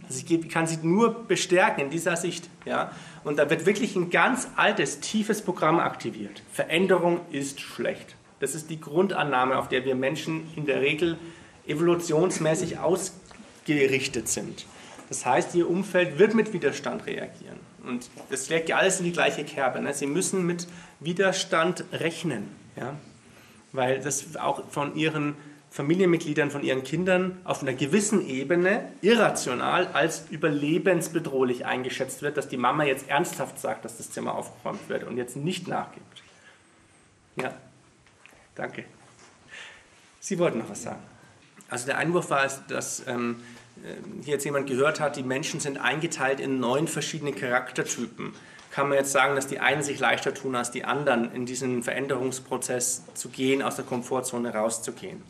[0.08, 2.50] Also ich kann sie nur bestärken in dieser Sicht.
[2.66, 2.92] Ja?
[3.24, 6.44] Und da wird wirklich ein ganz altes, tiefes Programm aktiviert.
[6.52, 8.16] Veränderung ist schlecht.
[8.42, 11.18] Das ist die Grundannahme, auf der wir Menschen in der Regel
[11.66, 14.66] evolutionsmäßig ausgerichtet sind.
[15.08, 17.61] Das heißt, ihr Umfeld wird mit Widerstand reagieren.
[17.86, 19.82] Und das schlägt ja alles in die gleiche Kerbe.
[19.82, 19.94] Ne?
[19.94, 20.68] Sie müssen mit
[21.00, 22.56] Widerstand rechnen.
[22.76, 22.96] Ja?
[23.72, 25.36] Weil das auch von ihren
[25.72, 32.58] Familienmitgliedern, von ihren Kindern auf einer gewissen Ebene irrational als überlebensbedrohlich eingeschätzt wird, dass die
[32.58, 36.24] Mama jetzt ernsthaft sagt, dass das Zimmer aufgeräumt wird und jetzt nicht nachgibt.
[37.38, 37.54] Ja,
[38.56, 38.84] danke.
[40.20, 41.02] Sie wollten noch was sagen.
[41.70, 43.61] Also der Einwurf war, dass ähm, äh,
[44.24, 48.34] hier jetzt jemand gehört hat, die Menschen sind eingeteilt in neun verschiedene Charaktertypen.
[48.72, 51.84] Kann man jetzt sagen, dass die einen sich leichter tun als die anderen, in diesen
[51.84, 55.22] Veränderungsprozess zu gehen, aus der Komfortzone rauszugehen.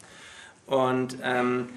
[0.68, 1.70] Und ähm,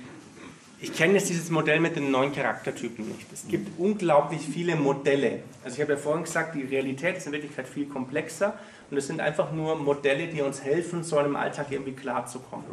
[0.81, 3.33] ich kenne jetzt dieses Modell mit den neun Charaktertypen nicht.
[3.33, 5.43] Es gibt unglaublich viele Modelle.
[5.65, 8.59] Also ich habe ja vorhin gesagt, die Realität ist in Wirklichkeit viel komplexer
[8.91, 12.67] und es sind einfach nur Modelle, die uns helfen, so einem Alltag irgendwie klarzukommen.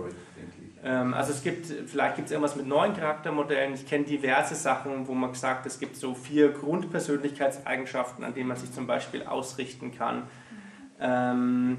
[0.84, 3.74] Ähm, also es gibt, vielleicht gibt es irgendwas mit neuen Charaktermodellen.
[3.74, 8.58] Ich kenne diverse Sachen, wo man sagt, es gibt so vier Grundpersönlichkeitseigenschaften, an denen man
[8.58, 10.24] sich zum Beispiel ausrichten kann.
[11.00, 11.78] Ähm,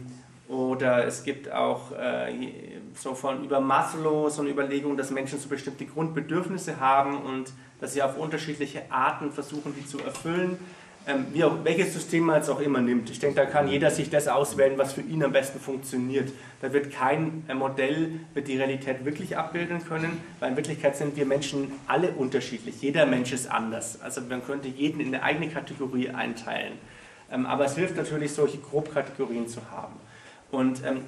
[0.48, 2.50] oder es gibt auch äh,
[2.94, 7.94] so von über Maslow so eine Überlegung, dass Menschen so bestimmte Grundbedürfnisse haben und dass
[7.94, 10.59] sie auf unterschiedliche Arten versuchen, die zu erfüllen.
[11.05, 13.11] Ähm, wie auch, welches System man jetzt auch immer nimmt.
[13.11, 16.30] Ich denke, da kann jeder sich das auswählen, was für ihn am besten funktioniert.
[16.61, 21.16] Da wird kein äh, Modell wird die Realität wirklich abbilden können, weil in Wirklichkeit sind
[21.16, 22.80] wir Menschen alle unterschiedlich.
[22.80, 24.00] Jeder Mensch ist anders.
[24.00, 26.74] Also man könnte jeden in eine eigene Kategorie einteilen.
[27.32, 29.94] Ähm, aber es hilft natürlich, solche Grobkategorien zu haben.
[30.53, 31.00] Und ähm,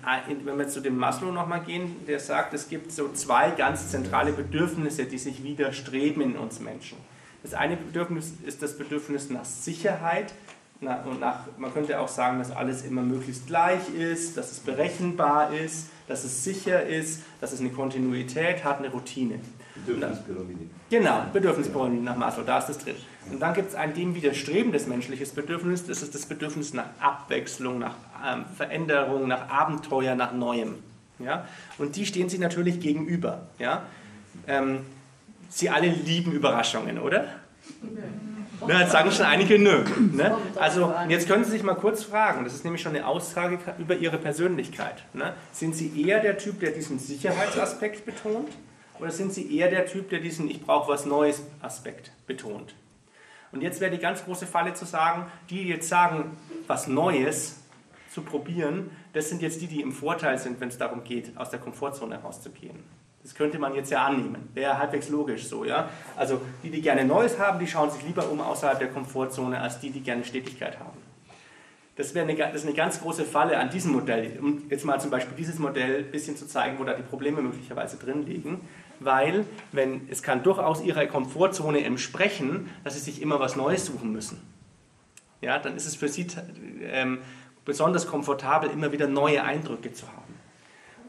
[0.45, 4.33] wenn wir zu dem Maslow nochmal gehen, der sagt, es gibt so zwei ganz zentrale
[4.33, 6.97] Bedürfnisse, die sich widerstreben in uns Menschen.
[7.45, 10.33] Das eine Bedürfnis ist das Bedürfnis nach Sicherheit
[10.81, 15.53] und nach, man könnte auch sagen, dass alles immer möglichst gleich ist, dass es berechenbar
[15.53, 19.41] ist, dass es sicher ist, dass es eine Kontinuität hat, eine Routine.
[19.75, 20.71] Bedürfnispyramide.
[20.91, 22.97] Genau, Bedürfnispyramide nach Maslow, da ist das drin.
[23.31, 27.79] Und dann gibt es ein dem widerstrebendes menschliches Bedürfnis, das ist das Bedürfnis nach Abwechslung,
[27.79, 27.95] nach
[28.27, 30.77] ähm, Veränderung, nach Abenteuer, nach Neuem.
[31.19, 31.47] Ja?
[31.79, 33.43] Und die stehen sich natürlich gegenüber.
[33.59, 33.85] Ja?
[34.47, 34.81] Ähm,
[35.55, 37.29] Sie alle lieben Überraschungen, oder?
[38.67, 39.85] Ja, jetzt sagen schon einige nö.
[40.13, 40.37] Ne?
[40.57, 43.95] Also jetzt können Sie sich mal kurz fragen, das ist nämlich schon eine Aussage über
[43.95, 45.05] Ihre Persönlichkeit.
[45.13, 45.33] Ne?
[45.53, 48.49] Sind Sie eher der Typ, der diesen Sicherheitsaspekt betont?
[48.99, 52.75] Oder sind Sie eher der Typ, der diesen Ich brauche was Neues Aspekt betont?
[53.53, 56.37] Und jetzt wäre die ganz große Falle zu sagen, die, die jetzt sagen,
[56.67, 57.61] was Neues
[58.13, 61.51] zu probieren, das sind jetzt die, die im Vorteil sind, wenn es darum geht, aus
[61.51, 62.83] der Komfortzone herauszugehen.
[63.25, 64.51] Das könnte man jetzt ja annehmen.
[64.53, 65.89] Wäre halbwegs logisch so, ja.
[66.15, 69.81] Also die, die gerne Neues haben, die schauen sich lieber um außerhalb der Komfortzone, als
[69.81, 70.99] die, die gerne Stetigkeit haben.
[71.97, 75.35] Das, wäre eine, eine ganz große Falle an diesem Modell, um jetzt mal zum Beispiel
[75.39, 78.61] dieses Modell ein bisschen zu zeigen, wo da die Probleme möglicherweise drin liegen.
[79.01, 84.13] Weil, wenn, es kann durchaus ihrer Komfortzone entsprechen, dass sie sich immer was Neues suchen
[84.13, 84.43] müssen.
[85.41, 86.27] Ja, dann ist es für sie
[86.83, 87.21] ähm,
[87.65, 90.24] besonders komfortabel, immer wieder neue Eindrücke zu haben.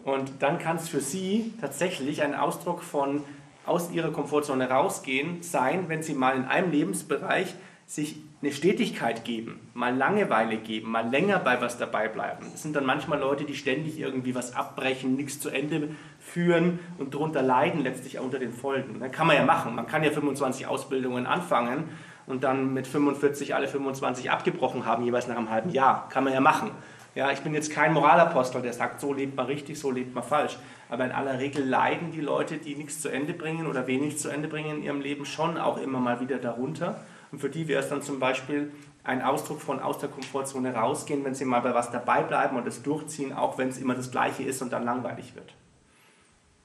[0.05, 3.23] Und dann kann es für Sie tatsächlich ein Ausdruck von
[3.65, 7.55] aus Ihrer Komfortzone rausgehen sein, wenn Sie mal in einem Lebensbereich
[7.87, 12.45] sich eine Stetigkeit geben, mal Langeweile geben, mal länger bei was dabei bleiben.
[12.51, 15.89] Das sind dann manchmal Leute, die ständig irgendwie was abbrechen, nichts zu Ende
[16.19, 18.99] führen und darunter leiden letztlich unter den Folgen.
[18.99, 19.73] Das kann man ja machen.
[19.73, 21.85] Man kann ja 25 Ausbildungen anfangen
[22.27, 26.07] und dann mit 45 alle 25 abgebrochen haben, jeweils nach einem halben Jahr.
[26.09, 26.69] Kann man ja machen.
[27.15, 30.23] Ja, ich bin jetzt kein Moralapostel, der sagt, so lebt man richtig, so lebt man
[30.23, 30.57] falsch.
[30.89, 34.29] Aber in aller Regel leiden die Leute, die nichts zu Ende bringen oder wenig zu
[34.29, 36.99] Ende bringen in ihrem Leben, schon auch immer mal wieder darunter.
[37.31, 38.71] Und für die wäre es dann zum Beispiel
[39.05, 42.67] ein Ausdruck von aus der Komfortzone rausgehen, wenn sie mal bei was dabei bleiben und
[42.67, 45.53] es durchziehen, auch wenn es immer das Gleiche ist und dann langweilig wird.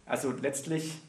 [0.05, 1.01] Also letztlich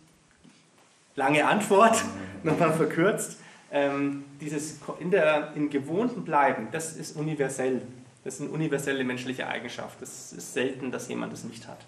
[1.16, 2.04] lange Antwort,
[2.44, 3.40] nochmal verkürzt.
[3.72, 7.82] Ähm, dieses in der, im Gewohnten bleiben, das ist universell.
[8.24, 10.02] Das ist eine universelle menschliche Eigenschaft.
[10.02, 11.80] Es ist selten, dass jemand das nicht hat.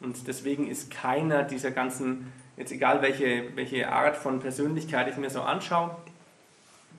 [0.00, 5.30] Und deswegen ist keiner dieser ganzen, jetzt egal welche, welche Art von Persönlichkeit ich mir
[5.30, 5.96] so anschaue,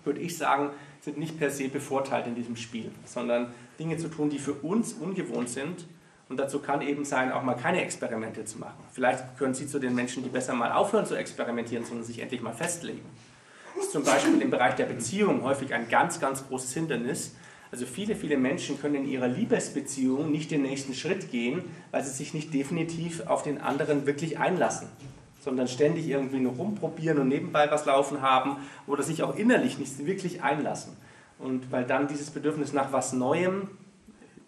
[0.03, 0.69] würde ich sagen,
[1.01, 4.93] sind nicht per se bevorteilt in diesem Spiel, sondern Dinge zu tun, die für uns
[4.93, 5.85] ungewohnt sind.
[6.29, 8.83] Und dazu kann eben sein, auch mal keine Experimente zu machen.
[8.91, 12.41] Vielleicht können Sie zu den Menschen, die besser mal aufhören zu experimentieren, sondern sich endlich
[12.41, 13.05] mal festlegen.
[13.75, 17.35] Das ist zum Beispiel im Bereich der Beziehung häufig ein ganz, ganz großes Hindernis,
[17.72, 22.11] also viele, viele Menschen können in ihrer Liebesbeziehung nicht den nächsten Schritt gehen, weil sie
[22.11, 24.88] sich nicht definitiv auf den anderen wirklich einlassen,
[25.39, 30.05] sondern ständig irgendwie nur rumprobieren und nebenbei was laufen haben oder sich auch innerlich nicht
[30.05, 30.95] wirklich einlassen.
[31.39, 33.70] Und weil dann dieses Bedürfnis nach was Neuem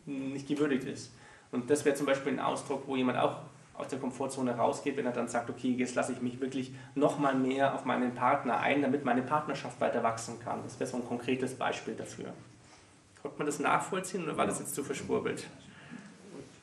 [0.06, 1.12] nicht gewürdigt ist.
[1.52, 3.38] Und das wäre zum Beispiel ein Ausdruck, wo jemand auch
[3.74, 7.36] aus der Komfortzone rausgeht, wenn er dann sagt, okay, jetzt lasse ich mich wirklich nochmal
[7.36, 10.62] mehr auf meinen Partner ein, damit meine Partnerschaft weiter wachsen kann.
[10.64, 12.34] Das wäre so ein konkretes Beispiel dafür.
[13.22, 15.46] Konnte man das nachvollziehen oder war das jetzt zu verschwurbelt?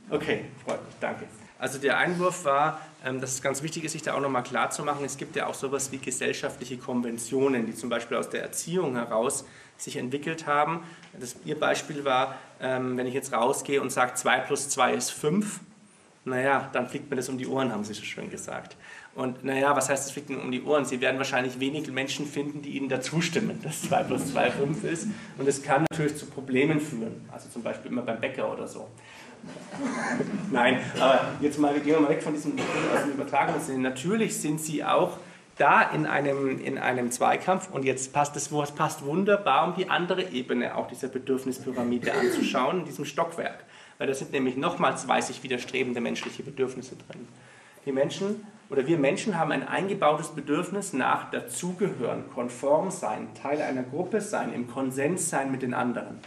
[0.09, 1.27] Okay, freut mich, danke.
[1.59, 4.71] Also der Einwurf war, ähm, dass es ganz wichtig ist, sich da auch nochmal klar
[4.71, 8.43] zu machen, es gibt ja auch sowas wie gesellschaftliche Konventionen, die zum Beispiel aus der
[8.43, 9.45] Erziehung heraus
[9.79, 10.83] sich entwickelt haben.
[11.19, 15.11] Das, Ihr Beispiel war, ähm, wenn ich jetzt rausgehe und sage, 2 plus 2 ist
[15.11, 15.61] 5,
[16.25, 18.77] naja, dann fliegt mir das um die Ohren, haben Sie so schön gesagt.
[19.17, 20.85] Und naja, was heißt, es fliegt Ihnen um die Ohren?
[20.85, 24.85] Sie werden wahrscheinlich wenig Menschen finden, die Ihnen dazu stimmen, dass 2 plus 2 5
[24.85, 25.09] ist.
[25.39, 27.27] Und es kann natürlich zu Problemen führen.
[27.33, 28.89] Also zum Beispiel immer beim Bäcker oder so.
[30.51, 33.83] Nein, aber jetzt mal, wir gehen mal weg von diesem aus dem.
[33.83, 35.19] Natürlich sind Sie auch
[35.57, 40.31] da in einem, in einem Zweikampf und jetzt passt es passt wunderbar, um die andere
[40.31, 43.65] Ebene auch dieser Bedürfnispyramide anzuschauen, in diesem Stockwerk.
[43.99, 47.27] Weil da sind nämlich nochmal zwei sich widerstrebende menschliche Bedürfnisse drin.
[47.87, 53.83] Die Menschen oder wir Menschen haben ein eingebautes Bedürfnis nach dazugehören, konform sein, Teil einer
[53.83, 56.19] Gruppe sein, im Konsens sein mit den anderen.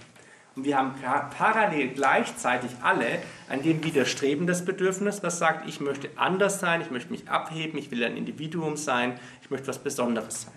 [0.56, 0.94] Und wir haben
[1.38, 3.06] parallel gleichzeitig alle
[3.50, 7.92] ein dem widerstrebendes Bedürfnis, das sagt, ich möchte anders sein, ich möchte mich abheben, ich
[7.92, 10.54] will ein Individuum sein, ich möchte was Besonderes sein.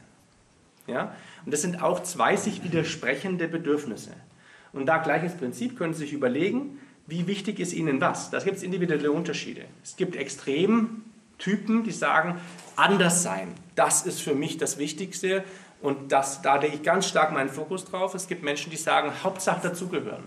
[0.86, 1.14] Ja?
[1.44, 4.12] Und das sind auch zwei sich widersprechende Bedürfnisse.
[4.72, 8.30] Und da gleiches Prinzip können Sie sich überlegen, wie wichtig ist Ihnen was.
[8.30, 9.62] Da gibt es individuelle Unterschiede.
[9.82, 10.16] Es gibt
[11.42, 12.40] Extremtypen, die sagen,
[12.76, 15.44] anders sein, das ist für mich das Wichtigste
[15.80, 18.14] und das, da lege ich ganz stark meinen Fokus drauf.
[18.14, 20.24] Es gibt Menschen, die sagen, Hauptsache dazugehören.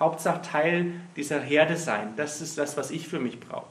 [0.00, 2.14] Hauptsache Teil dieser Herde sein.
[2.16, 3.70] Das ist das, was ich für mich brauche.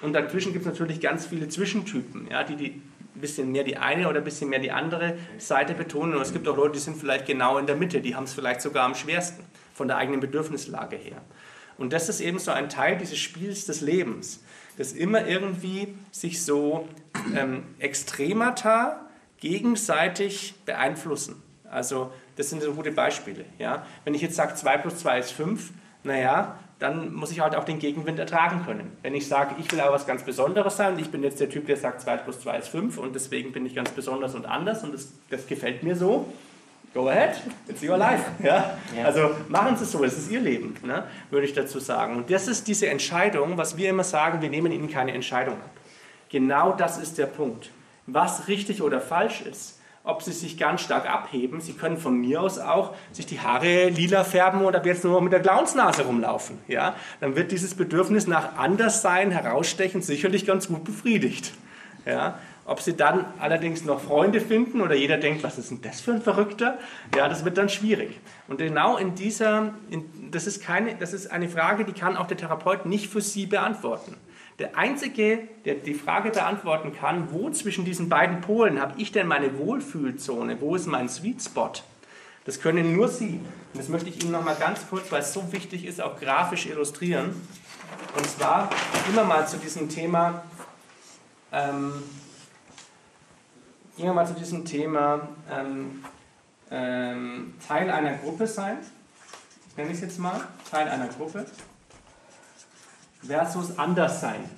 [0.00, 2.82] Und dazwischen gibt es natürlich ganz viele Zwischentypen, ja, die, die
[3.14, 6.14] ein bisschen mehr die eine oder ein bisschen mehr die andere Seite betonen.
[6.14, 8.34] Und es gibt auch Leute, die sind vielleicht genau in der Mitte, die haben es
[8.34, 11.22] vielleicht sogar am schwersten von der eigenen Bedürfnislage her.
[11.78, 14.40] Und das ist eben so ein Teil dieses Spiels des Lebens,
[14.76, 16.88] das immer irgendwie sich so
[17.36, 19.00] ähm, Extremata
[19.38, 21.42] gegenseitig beeinflussen.
[21.70, 23.44] Also das sind so gute Beispiele.
[23.58, 23.86] Ja?
[24.04, 25.72] Wenn ich jetzt sage, 2 plus 2 ist 5,
[26.02, 28.96] naja, dann muss ich halt auch den Gegenwind ertragen können.
[29.02, 31.66] Wenn ich sage, ich will aber was ganz Besonderes sein ich bin jetzt der Typ,
[31.66, 34.84] der sagt, 2 plus 2 ist 5 und deswegen bin ich ganz besonders und anders
[34.84, 36.32] und das, das gefällt mir so,
[36.94, 38.24] go ahead, it's your life.
[38.42, 38.78] Ja?
[38.96, 39.04] ja.
[39.04, 41.04] Also machen Sie es so, es ist Ihr Leben, ne?
[41.30, 42.16] würde ich dazu sagen.
[42.16, 45.70] Und das ist diese Entscheidung, was wir immer sagen, wir nehmen Ihnen keine Entscheidung ab.
[46.30, 47.70] Genau das ist der Punkt
[48.06, 49.80] was richtig oder falsch ist.
[50.06, 51.62] Ob sie sich ganz stark abheben.
[51.62, 55.22] Sie können von mir aus auch sich die Haare lila färben oder jetzt nur noch
[55.22, 56.58] mit der Clownsnase rumlaufen.
[56.68, 56.94] Ja?
[57.20, 61.54] Dann wird dieses Bedürfnis nach Anderssein, herausstechen sicherlich ganz gut befriedigt.
[62.04, 62.38] Ja?
[62.66, 66.12] Ob sie dann allerdings noch Freunde finden oder jeder denkt, was ist denn das für
[66.12, 66.78] ein Verrückter?
[67.14, 68.18] Ja, das wird dann schwierig.
[68.48, 72.26] Und genau in dieser, in, das, ist keine, das ist eine Frage, die kann auch
[72.26, 74.16] der Therapeut nicht für Sie beantworten.
[74.58, 79.26] Der Einzige, der die Frage beantworten kann, wo zwischen diesen beiden Polen habe ich denn
[79.26, 81.72] meine Wohlfühlzone, wo ist mein Sweet Spot,
[82.44, 83.40] das können nur Sie.
[83.72, 86.20] Und das möchte ich Ihnen noch mal ganz kurz, weil es so wichtig ist, auch
[86.20, 87.34] grafisch illustrieren.
[88.16, 88.70] Und zwar
[89.08, 90.44] immer mal zu diesem Thema,
[91.52, 91.92] ähm,
[93.96, 96.04] gehen wir mal zu diesem Thema ähm,
[96.70, 98.78] ähm, Teil einer Gruppe sein.
[99.70, 100.40] Ich nenne es jetzt mal
[100.70, 101.46] Teil einer Gruppe
[103.22, 104.48] versus Anderssein.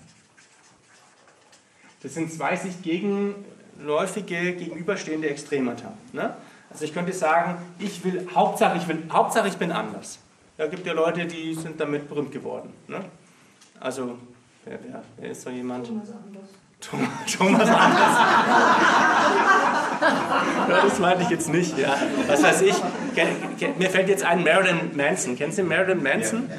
[2.02, 5.92] Das sind zwei sich gegenläufige, gegenüberstehende Extremata.
[6.12, 6.34] Ne?
[6.70, 10.18] Also ich könnte sagen, ich will, Hauptsache ich, will, Hauptsache ich bin anders.
[10.56, 12.72] Da gibt ja Leute, die sind damit berühmt geworden.
[12.88, 13.04] Ne?
[13.78, 14.18] Also,
[14.64, 15.86] wer, wer, wer ist so jemand?
[15.86, 16.48] Thomas Anders.
[16.90, 17.68] Thomas Anders.
[20.68, 21.78] ja, das meinte ich jetzt nicht.
[21.78, 21.96] Ja.
[22.26, 22.74] Was weiß ich,
[23.78, 25.36] mir fällt jetzt ein Marilyn Manson.
[25.36, 26.50] Kennst du Marilyn Manson?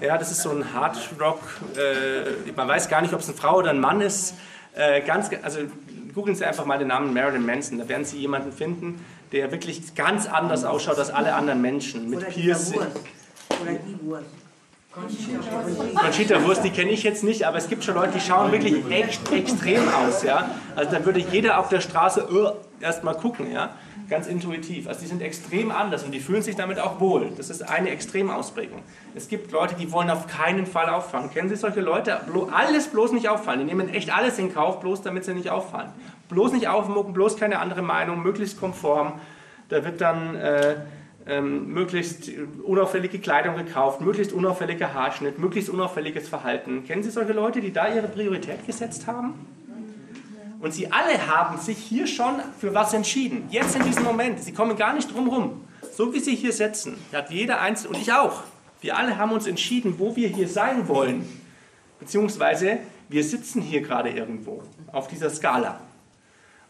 [0.00, 1.40] Ja, ja das ist so ein Hard Rock.
[1.76, 4.34] Äh, man weiß gar nicht, ob es eine Frau oder ein Mann ist.
[4.74, 5.60] Äh, ganz, also
[6.14, 7.78] googeln Sie einfach mal den Namen Marilyn Manson.
[7.78, 12.10] Da werden Sie jemanden finden, der wirklich ganz anders ausschaut als alle anderen Menschen.
[12.10, 12.80] Mit Piercing.
[12.80, 14.45] Oder die Wurst.
[15.94, 18.82] Conchita Wurst, die kenne ich jetzt nicht, aber es gibt schon Leute, die schauen wirklich
[18.90, 20.22] echt extrem aus.
[20.22, 20.50] Ja?
[20.74, 23.74] Also da würde jeder auf der Straße uh, erstmal gucken, ja?
[24.08, 24.88] ganz intuitiv.
[24.88, 27.30] Also die sind extrem anders und die fühlen sich damit auch wohl.
[27.36, 28.82] Das ist eine Extremausprägung.
[29.14, 31.30] Es gibt Leute, die wollen auf keinen Fall auffallen.
[31.30, 32.20] Kennen Sie solche Leute?
[32.52, 33.60] Alles bloß nicht auffallen.
[33.60, 35.90] Die nehmen echt alles in Kauf, bloß damit sie nicht auffallen.
[36.28, 39.20] Bloß nicht aufmucken, bloß keine andere Meinung, möglichst konform.
[39.68, 40.36] Da wird dann...
[40.36, 40.76] Äh,
[41.26, 42.30] ähm, möglichst
[42.62, 46.84] unauffällige Kleidung gekauft, möglichst unauffälliger Haarschnitt, möglichst unauffälliges Verhalten.
[46.84, 49.34] Kennen Sie solche Leute, die da ihre Priorität gesetzt haben?
[50.60, 53.46] Und Sie alle haben sich hier schon für was entschieden.
[53.50, 54.40] Jetzt in diesem Moment.
[54.40, 55.64] Sie kommen gar nicht drum rum.
[55.92, 58.42] So wie Sie hier sitzen, hat jeder eins und ich auch.
[58.80, 61.26] Wir alle haben uns entschieden, wo wir hier sein wollen.
[61.98, 64.62] Beziehungsweise wir sitzen hier gerade irgendwo
[64.92, 65.80] auf dieser Skala.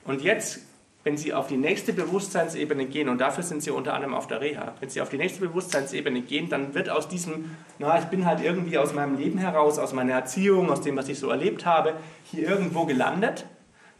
[0.04, 0.60] Und jetzt
[1.06, 4.40] wenn Sie auf die nächste Bewusstseinsebene gehen, und dafür sind Sie unter anderem auf der
[4.40, 8.26] Reha, wenn Sie auf die nächste Bewusstseinsebene gehen, dann wird aus diesem, na, ich bin
[8.26, 11.64] halt irgendwie aus meinem Leben heraus, aus meiner Erziehung, aus dem, was ich so erlebt
[11.64, 11.92] habe,
[12.24, 13.46] hier irgendwo gelandet,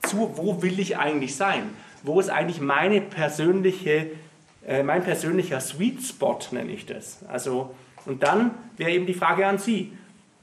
[0.02, 1.62] zu, wo will ich eigentlich sein?
[2.02, 4.08] Wo ist eigentlich meine persönliche,
[4.66, 7.24] äh, mein persönlicher Sweet Spot, nenne ich das.
[7.28, 7.72] Also,
[8.04, 9.92] und dann wäre eben die Frage an Sie,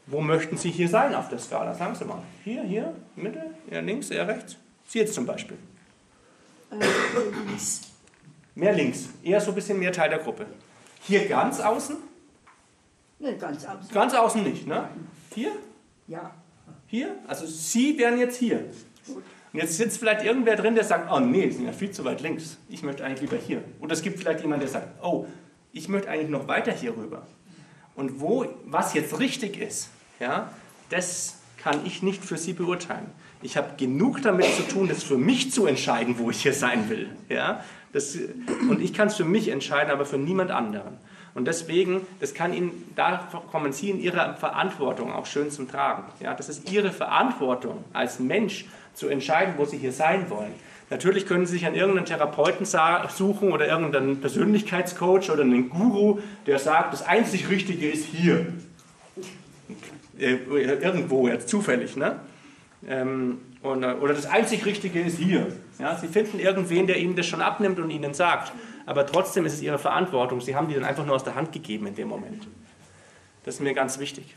[0.07, 1.73] wo möchten Sie hier sein auf der Skala?
[1.73, 2.21] Sagen Sie mal.
[2.45, 4.55] Hier, hier, Mitte, eher links, eher rechts?
[4.85, 5.57] Sie jetzt zum Beispiel.
[6.79, 7.81] Äh, links.
[8.55, 9.09] Mehr links.
[9.23, 10.45] Eher so ein bisschen mehr Teil der Gruppe.
[11.01, 11.97] Hier ganz außen?
[13.19, 13.93] Nee, ganz außen.
[13.93, 14.89] Ganz außen nicht, ne?
[15.33, 15.51] Hier?
[16.07, 16.33] Ja.
[16.87, 17.15] Hier?
[17.27, 18.69] Also Sie wären jetzt hier.
[19.05, 19.23] Gut.
[19.53, 22.03] Und jetzt sitzt vielleicht irgendwer drin, der sagt, oh nee, Sie sind ja viel zu
[22.05, 22.57] weit links.
[22.69, 23.63] Ich möchte eigentlich lieber hier.
[23.79, 25.27] Oder es gibt vielleicht jemanden, der sagt, oh,
[25.71, 27.25] ich möchte eigentlich noch weiter hier rüber.
[27.95, 30.51] Und wo, was jetzt richtig ist, ja,
[30.89, 33.05] das kann ich nicht für Sie beurteilen.
[33.43, 36.89] Ich habe genug damit zu tun, das für mich zu entscheiden, wo ich hier sein
[36.89, 37.09] will.
[37.29, 37.63] Ja?
[37.91, 38.17] Das,
[38.69, 40.97] und ich kann es für mich entscheiden, aber für niemand anderen.
[41.35, 46.03] Und deswegen, das kann Ihnen, da kommen Sie in Ihrer Verantwortung auch schön zum Tragen.
[46.19, 50.53] Ja, das ist Ihre Verantwortung als Mensch zu entscheiden, wo Sie hier sein wollen.
[50.89, 56.59] Natürlich können Sie sich an irgendeinen Therapeuten suchen oder irgendeinen Persönlichkeitscoach oder einen Guru, der
[56.59, 58.45] sagt, das einzig Richtige ist hier.
[60.19, 61.97] Äh, irgendwo, jetzt zufällig.
[61.97, 62.19] Ne?
[62.87, 65.47] Ähm, oder das einzig Richtige ist hier.
[65.79, 68.51] Ja, Sie finden irgendwen, der Ihnen das schon abnimmt und Ihnen sagt.
[68.85, 70.41] Aber trotzdem ist es Ihre Verantwortung.
[70.41, 72.47] Sie haben die dann einfach nur aus der Hand gegeben in dem Moment.
[73.45, 74.35] Das ist mir ganz wichtig.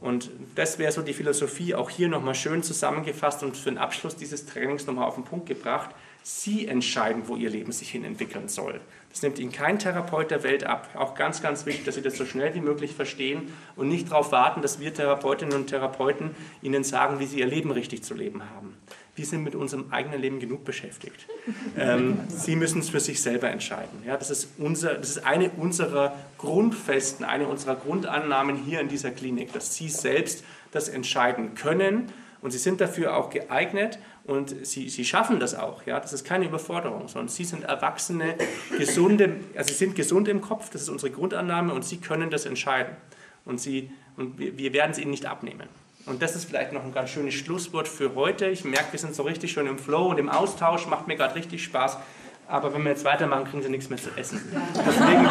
[0.00, 4.16] Und das wäre so die Philosophie, auch hier nochmal schön zusammengefasst und für den Abschluss
[4.16, 5.90] dieses Trainings nochmal auf den Punkt gebracht.
[6.24, 8.80] Sie entscheiden, wo Ihr Leben sich hin entwickeln soll.
[9.10, 10.88] Das nimmt Ihnen kein Therapeut der Welt ab.
[10.94, 14.32] Auch ganz, ganz wichtig, dass Sie das so schnell wie möglich verstehen und nicht darauf
[14.32, 16.30] warten, dass wir Therapeutinnen und Therapeuten
[16.62, 18.74] Ihnen sagen, wie Sie Ihr Leben richtig zu leben haben
[19.16, 21.26] wir sind mit unserem eigenen Leben genug beschäftigt.
[21.76, 24.02] Ähm, sie müssen es für sich selber entscheiden.
[24.06, 29.10] Ja, das, ist unser, das ist eine unserer Grundfesten, eine unserer Grundannahmen hier in dieser
[29.10, 32.12] Klinik, dass Sie selbst das entscheiden können
[32.42, 35.84] und Sie sind dafür auch geeignet und Sie, Sie schaffen das auch.
[35.86, 36.00] Ja?
[36.00, 38.36] Das ist keine Überforderung, sondern Sie sind Erwachsene,
[38.78, 42.46] gesunde, also Sie sind gesund im Kopf, das ist unsere Grundannahme und Sie können das
[42.46, 42.96] entscheiden.
[43.44, 45.68] Und, Sie, und wir, wir werden es Ihnen nicht abnehmen.
[46.06, 48.46] Und das ist vielleicht noch ein ganz schönes Schlusswort für heute.
[48.48, 51.34] Ich merke, wir sind so richtig schon im Flow und im Austausch, macht mir gerade
[51.34, 51.98] richtig Spaß.
[52.46, 54.40] Aber wenn wir jetzt weitermachen, kriegen Sie nichts mehr zu essen.
[54.86, 55.28] Deswegen,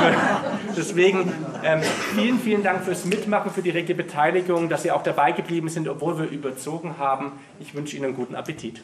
[0.75, 1.33] deswegen
[1.63, 1.81] ähm,
[2.15, 5.87] vielen, vielen Dank fürs Mitmachen, für die rege Beteiligung, dass Sie auch dabei geblieben sind,
[5.87, 7.33] obwohl wir überzogen haben.
[7.59, 8.81] Ich wünsche Ihnen einen guten Appetit.